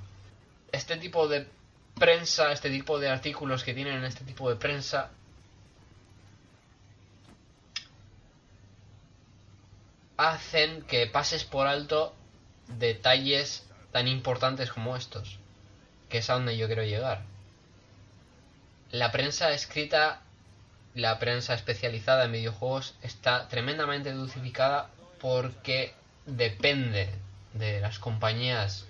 Este 0.72 0.98
tipo 0.98 1.28
de 1.28 1.48
prensa, 1.94 2.52
este 2.52 2.72
tipo 2.72 3.00
de 3.00 3.10
artículos 3.10 3.64
que 3.64 3.76
tienen 3.76 4.04
este 4.04 4.24
tipo 4.24 4.50
de 4.50 4.56
prensa 4.56 5.12
hacen 10.18 10.82
que 10.84 11.06
pases 11.06 11.44
por 11.44 11.68
alto 11.68 12.16
detalles 12.80 13.68
tan 13.92 14.08
importantes 14.08 14.72
como 14.72 14.96
estos, 14.96 15.38
que 16.10 16.18
es 16.18 16.30
a 16.32 16.34
donde 16.34 16.58
yo 16.58 16.66
quiero 16.66 16.84
llegar 16.84 17.22
la 18.92 19.12
prensa 19.12 19.52
escrita, 19.54 20.22
la 20.94 21.18
prensa 21.18 21.54
especializada 21.54 22.26
en 22.26 22.34
videojuegos 22.34 22.96
está 23.02 23.48
tremendamente 23.48 24.12
dulcificada 24.12 24.90
porque 25.22 25.94
depende 26.26 27.10
de 27.54 27.80
las 27.80 28.00
compañías 28.00 28.86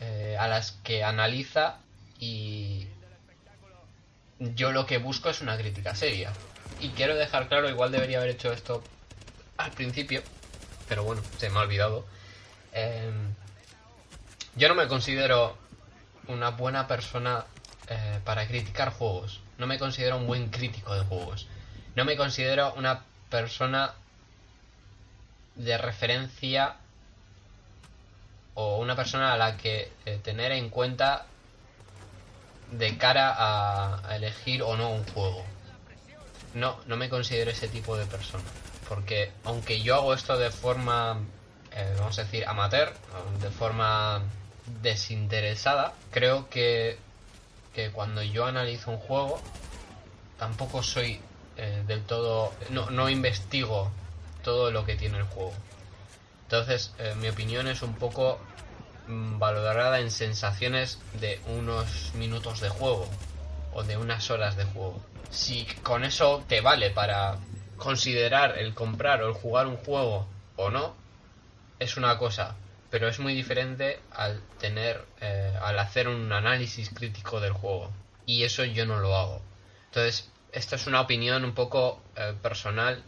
eh, 0.00 0.36
a 0.38 0.48
las 0.48 0.72
que 0.82 1.04
analiza 1.04 1.78
y 2.18 2.86
yo 4.38 4.72
lo 4.72 4.86
que 4.86 4.98
busco 4.98 5.30
es 5.30 5.40
una 5.40 5.56
crítica 5.56 5.94
seria. 5.94 6.32
Y 6.80 6.90
quiero 6.90 7.16
dejar 7.16 7.48
claro, 7.48 7.68
igual 7.68 7.92
debería 7.92 8.18
haber 8.18 8.30
hecho 8.30 8.52
esto 8.52 8.82
al 9.56 9.70
principio, 9.72 10.22
pero 10.88 11.04
bueno, 11.04 11.22
se 11.38 11.48
me 11.48 11.58
ha 11.58 11.62
olvidado. 11.62 12.06
Em, 12.72 13.34
yo 14.56 14.68
no 14.68 14.74
me 14.74 14.88
considero 14.88 15.56
una 16.28 16.50
buena 16.50 16.86
persona 16.86 17.46
eh, 17.88 18.20
para 18.24 18.46
criticar 18.46 18.92
juegos. 18.92 19.40
No 19.58 19.66
me 19.66 19.78
considero 19.78 20.18
un 20.18 20.26
buen 20.26 20.50
crítico 20.50 20.94
de 20.94 21.04
juegos. 21.04 21.46
No 21.94 22.04
me 22.04 22.16
considero 22.16 22.74
una 22.74 23.04
persona 23.30 23.94
de 25.54 25.78
referencia 25.78 26.76
o 28.56 28.78
una 28.78 28.96
persona 28.96 29.32
a 29.32 29.36
la 29.36 29.56
que 29.56 29.92
eh, 30.04 30.18
tener 30.22 30.50
en 30.50 30.68
cuenta 30.68 31.26
de 32.72 32.98
cara 32.98 33.34
a, 33.38 34.16
elegir 34.16 34.62
o 34.62 34.76
no 34.76 34.90
un 34.90 35.04
juego. 35.06 35.44
No, 36.54 36.78
no 36.86 36.96
me 36.96 37.08
considero 37.08 37.50
ese 37.50 37.68
tipo 37.68 37.96
de 37.96 38.06
persona. 38.06 38.44
Porque 38.88 39.30
aunque 39.44 39.80
yo 39.82 39.94
hago 39.94 40.14
esto 40.14 40.36
de 40.36 40.50
forma 40.50 41.20
eh, 41.76 41.94
vamos 41.98 42.18
a 42.18 42.24
decir, 42.24 42.46
amateur, 42.46 42.90
de 43.38 43.50
forma 43.50 44.22
desinteresada, 44.80 45.92
creo 46.10 46.48
que, 46.48 46.96
que 47.74 47.90
cuando 47.90 48.22
yo 48.22 48.46
analizo 48.46 48.92
un 48.92 48.96
juego, 48.96 49.38
tampoco 50.38 50.82
soy 50.82 51.20
eh, 51.58 51.84
del 51.86 52.02
todo, 52.04 52.54
no, 52.70 52.88
no 52.88 53.10
investigo 53.10 53.90
todo 54.42 54.70
lo 54.70 54.86
que 54.86 54.96
tiene 54.96 55.18
el 55.18 55.24
juego. 55.24 55.52
Entonces, 56.46 56.94
eh, 56.98 57.14
mi 57.20 57.28
opinión 57.28 57.66
es 57.66 57.82
un 57.82 57.94
poco 57.94 58.38
mm, 59.08 59.40
valorada 59.40 59.98
en 59.98 60.12
sensaciones 60.12 60.98
de 61.20 61.40
unos 61.48 62.14
minutos 62.14 62.60
de 62.60 62.68
juego 62.68 63.08
o 63.74 63.82
de 63.82 63.96
unas 63.96 64.30
horas 64.30 64.56
de 64.56 64.64
juego. 64.64 65.00
Si 65.28 65.66
con 65.82 66.04
eso 66.04 66.44
te 66.48 66.60
vale 66.60 66.90
para 66.90 67.36
considerar 67.76 68.58
el 68.58 68.74
comprar 68.74 69.22
o 69.22 69.28
el 69.28 69.34
jugar 69.34 69.66
un 69.66 69.76
juego 69.76 70.28
o 70.54 70.70
no, 70.70 70.94
es 71.80 71.96
una 71.96 72.16
cosa, 72.16 72.54
pero 72.90 73.08
es 73.08 73.18
muy 73.18 73.34
diferente 73.34 73.98
al 74.12 74.40
tener, 74.60 75.04
eh, 75.20 75.52
al 75.60 75.76
hacer 75.80 76.06
un 76.06 76.32
análisis 76.32 76.90
crítico 76.90 77.40
del 77.40 77.52
juego. 77.52 77.90
Y 78.24 78.44
eso 78.44 78.64
yo 78.64 78.86
no 78.86 79.00
lo 79.00 79.16
hago. 79.16 79.42
Entonces, 79.86 80.30
esto 80.52 80.76
es 80.76 80.86
una 80.86 81.00
opinión 81.00 81.44
un 81.44 81.54
poco 81.54 82.00
eh, 82.14 82.34
personal. 82.40 83.02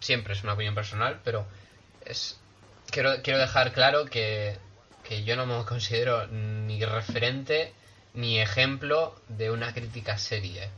Siempre 0.00 0.32
es 0.32 0.42
una 0.42 0.54
opinión 0.54 0.74
personal, 0.74 1.20
pero 1.22 1.46
es 2.04 2.40
quiero, 3.22 3.38
dejar 3.38 3.72
claro 3.72 4.06
que, 4.06 4.56
que 5.06 5.24
yo 5.24 5.36
no 5.36 5.44
me 5.46 5.62
considero 5.64 6.26
ni 6.28 6.82
referente 6.84 7.74
ni 8.14 8.40
ejemplo 8.40 9.14
de 9.28 9.50
una 9.50 9.74
crítica 9.74 10.16
seria. 10.16 10.70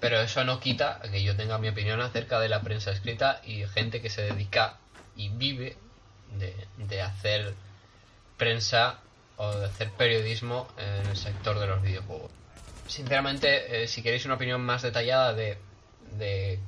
Pero 0.00 0.20
eso 0.20 0.44
no 0.44 0.60
quita 0.60 1.00
que 1.10 1.22
yo 1.22 1.36
tenga 1.36 1.58
mi 1.58 1.68
opinión 1.68 2.00
acerca 2.00 2.40
de 2.40 2.48
la 2.48 2.62
prensa 2.62 2.90
escrita 2.92 3.40
y 3.44 3.64
gente 3.66 4.00
que 4.00 4.08
se 4.08 4.22
dedica 4.22 4.78
y 5.16 5.28
vive 5.28 5.76
de, 6.78 7.02
hacer 7.02 7.54
prensa 8.38 9.00
o 9.36 9.52
de 9.52 9.66
hacer 9.66 9.90
periodismo 9.90 10.68
en 10.78 11.06
el 11.06 11.16
sector 11.16 11.58
de 11.58 11.66
los 11.66 11.82
videojuegos. 11.82 12.30
Sinceramente, 12.86 13.82
eh, 13.82 13.88
si 13.88 14.02
queréis 14.02 14.24
una 14.24 14.34
opinión 14.34 14.62
más 14.62 14.82
detallada 14.82 15.34
de, 15.34 15.58
de 16.12 16.58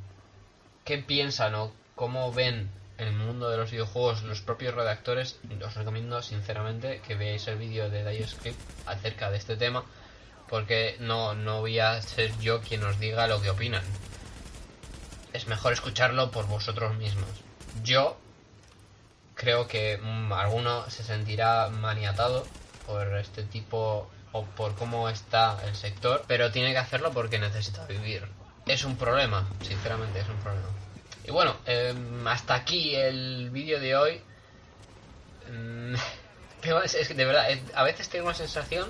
qué 0.85 0.99
piensan 0.99 1.55
o 1.55 1.73
cómo 1.95 2.33
ven 2.33 2.71
el 2.99 3.13
mundo 3.13 3.51
de 3.51 3.57
los 3.57 3.71
videojuegos 3.71 4.23
los 4.23 4.41
propios 4.41 4.75
redactores, 4.75 5.39
os 5.65 5.75
recomiendo 5.75 6.23
sinceramente 6.23 7.01
que 7.01 7.15
veáis 7.15 7.47
el 7.49 7.59
vídeo 7.59 7.91
de 7.91 8.09
Dioscript 8.09 8.59
acerca 8.87 9.31
de 9.31 9.39
este 9.39 9.57
tema, 9.57 9.85
porque 10.49 10.97
no, 11.01 11.35
no 11.35 11.61
voy 11.61 11.79
a 11.79 12.01
ser 12.01 12.37
yo 12.39 12.61
quien 12.61 12.85
os 12.85 12.99
diga 12.99 13.27
lo 13.27 13.41
que 13.43 13.51
opinan. 13.51 13.85
Es 15.33 15.47
mejor 15.47 15.73
escucharlo 15.73 16.31
por 16.31 16.47
vosotros 16.47 16.97
mismos. 16.97 17.29
Yo 17.83 18.17
creo 19.35 19.67
que 19.67 19.99
mm, 19.99 20.33
alguno 20.33 20.89
se 20.89 21.03
sentirá 21.03 21.69
maniatado 21.69 22.47
por 22.87 23.17
este 23.17 23.43
tipo 23.43 24.09
o 24.33 24.45
por 24.45 24.75
cómo 24.75 25.09
está 25.09 25.59
el 25.67 25.75
sector, 25.75 26.25
pero 26.27 26.51
tiene 26.51 26.73
que 26.73 26.79
hacerlo 26.79 27.13
porque 27.13 27.39
necesita 27.39 27.85
vivir. 27.87 28.27
Es 28.67 28.85
un 28.85 28.97
problema, 28.97 29.49
sinceramente 29.63 30.21
es 30.21 30.29
un 30.29 30.39
problema. 30.39 30.86
Y 31.27 31.33
bueno, 31.33 31.57
em, 31.67 32.27
hasta 32.29 32.55
aquí 32.55 32.95
el 32.95 33.51
vídeo 33.51 33.81
de 33.81 33.97
hoy. 33.97 34.21
Mm, 35.51 35.95
es, 36.85 37.09
que 37.09 37.15
de 37.15 37.25
verdad, 37.25 37.49
a 37.75 37.83
veces 37.83 38.09
tengo 38.09 38.29
la 38.29 38.35
sensación, 38.35 38.89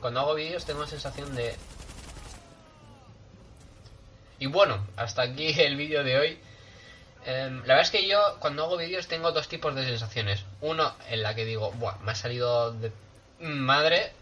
cuando 0.00 0.20
hago 0.20 0.34
vídeos 0.34 0.64
tengo 0.66 0.80
la 0.80 0.86
sensación 0.86 1.34
de... 1.34 1.56
Y 4.38 4.46
bueno, 4.46 4.86
hasta 4.96 5.22
aquí 5.22 5.48
el 5.60 5.76
vídeo 5.76 6.04
de 6.04 6.18
hoy. 6.18 6.38
Em, 7.24 7.58
la 7.60 7.74
verdad 7.74 7.82
es 7.82 7.90
que 7.90 8.06
yo 8.06 8.18
cuando 8.40 8.64
hago 8.64 8.76
vídeos 8.76 9.06
tengo 9.06 9.32
dos 9.32 9.48
tipos 9.48 9.74
de 9.74 9.84
sensaciones. 9.84 10.44
Uno 10.60 10.94
en 11.08 11.22
la 11.22 11.34
que 11.34 11.44
digo, 11.46 11.70
Buah, 11.72 11.98
me 11.98 12.12
ha 12.12 12.14
salido 12.14 12.72
de 12.72 12.92
madre. 13.40 14.12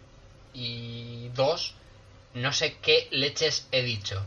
Y 0.55 1.29
dos, 1.31 1.75
no 2.35 2.53
sé 2.53 2.79
qué 2.79 3.09
leches 3.11 3.69
he 3.71 3.83
dicho. 3.83 4.25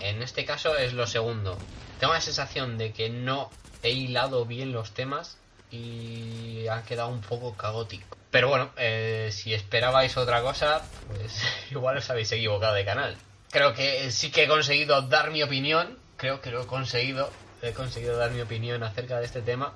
En 0.00 0.22
este 0.22 0.44
caso 0.44 0.76
es 0.76 0.92
lo 0.92 1.06
segundo. 1.06 1.58
Tengo 1.98 2.12
la 2.12 2.20
sensación 2.20 2.78
de 2.78 2.92
que 2.92 3.10
no 3.10 3.50
he 3.82 3.90
hilado 3.90 4.44
bien 4.46 4.72
los 4.72 4.92
temas 4.92 5.38
y 5.70 6.66
ha 6.68 6.82
quedado 6.82 7.08
un 7.08 7.20
poco 7.20 7.54
caótico. 7.56 8.16
Pero 8.30 8.48
bueno, 8.48 8.70
eh, 8.76 9.30
si 9.32 9.54
esperabais 9.54 10.16
otra 10.16 10.40
cosa, 10.42 10.82
pues 11.08 11.42
igual 11.70 11.98
os 11.98 12.08
habéis 12.10 12.30
equivocado 12.32 12.74
de 12.74 12.84
canal. 12.84 13.16
Creo 13.50 13.74
que 13.74 14.10
sí 14.12 14.30
que 14.30 14.44
he 14.44 14.48
conseguido 14.48 15.02
dar 15.02 15.30
mi 15.30 15.42
opinión, 15.42 15.98
creo 16.16 16.40
que 16.40 16.50
lo 16.50 16.62
he 16.62 16.66
conseguido, 16.66 17.30
he 17.62 17.72
conseguido 17.72 18.16
dar 18.16 18.30
mi 18.30 18.40
opinión 18.40 18.82
acerca 18.82 19.18
de 19.18 19.26
este 19.26 19.42
tema. 19.42 19.74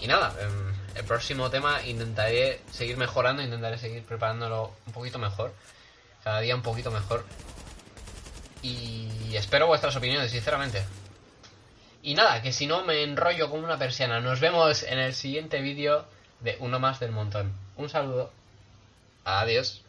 Y 0.00 0.08
nada, 0.08 0.34
em, 0.40 0.74
el 0.96 1.04
próximo 1.04 1.48
tema 1.50 1.82
intentaré 1.84 2.60
seguir 2.72 2.96
mejorando, 2.96 3.42
intentaré 3.42 3.78
seguir 3.78 4.02
preparándolo 4.02 4.74
un 4.86 4.92
poquito 4.92 5.20
mejor, 5.20 5.54
cada 6.24 6.40
día 6.40 6.56
un 6.56 6.62
poquito 6.62 6.90
mejor. 6.90 7.24
Y 8.64 9.36
espero 9.36 9.66
vuestras 9.66 9.94
opiniones, 9.94 10.30
sinceramente. 10.30 10.82
Y 12.02 12.14
nada, 12.14 12.40
que 12.40 12.50
si 12.50 12.66
no 12.66 12.82
me 12.82 13.02
enrollo 13.02 13.50
como 13.50 13.62
una 13.62 13.78
persiana. 13.78 14.20
Nos 14.20 14.40
vemos 14.40 14.82
en 14.84 14.98
el 14.98 15.14
siguiente 15.14 15.60
vídeo 15.60 16.06
de 16.40 16.56
Uno 16.60 16.80
más 16.80 16.98
del 16.98 17.12
montón. 17.12 17.52
Un 17.76 17.90
saludo. 17.90 18.32
Adiós. 19.24 19.83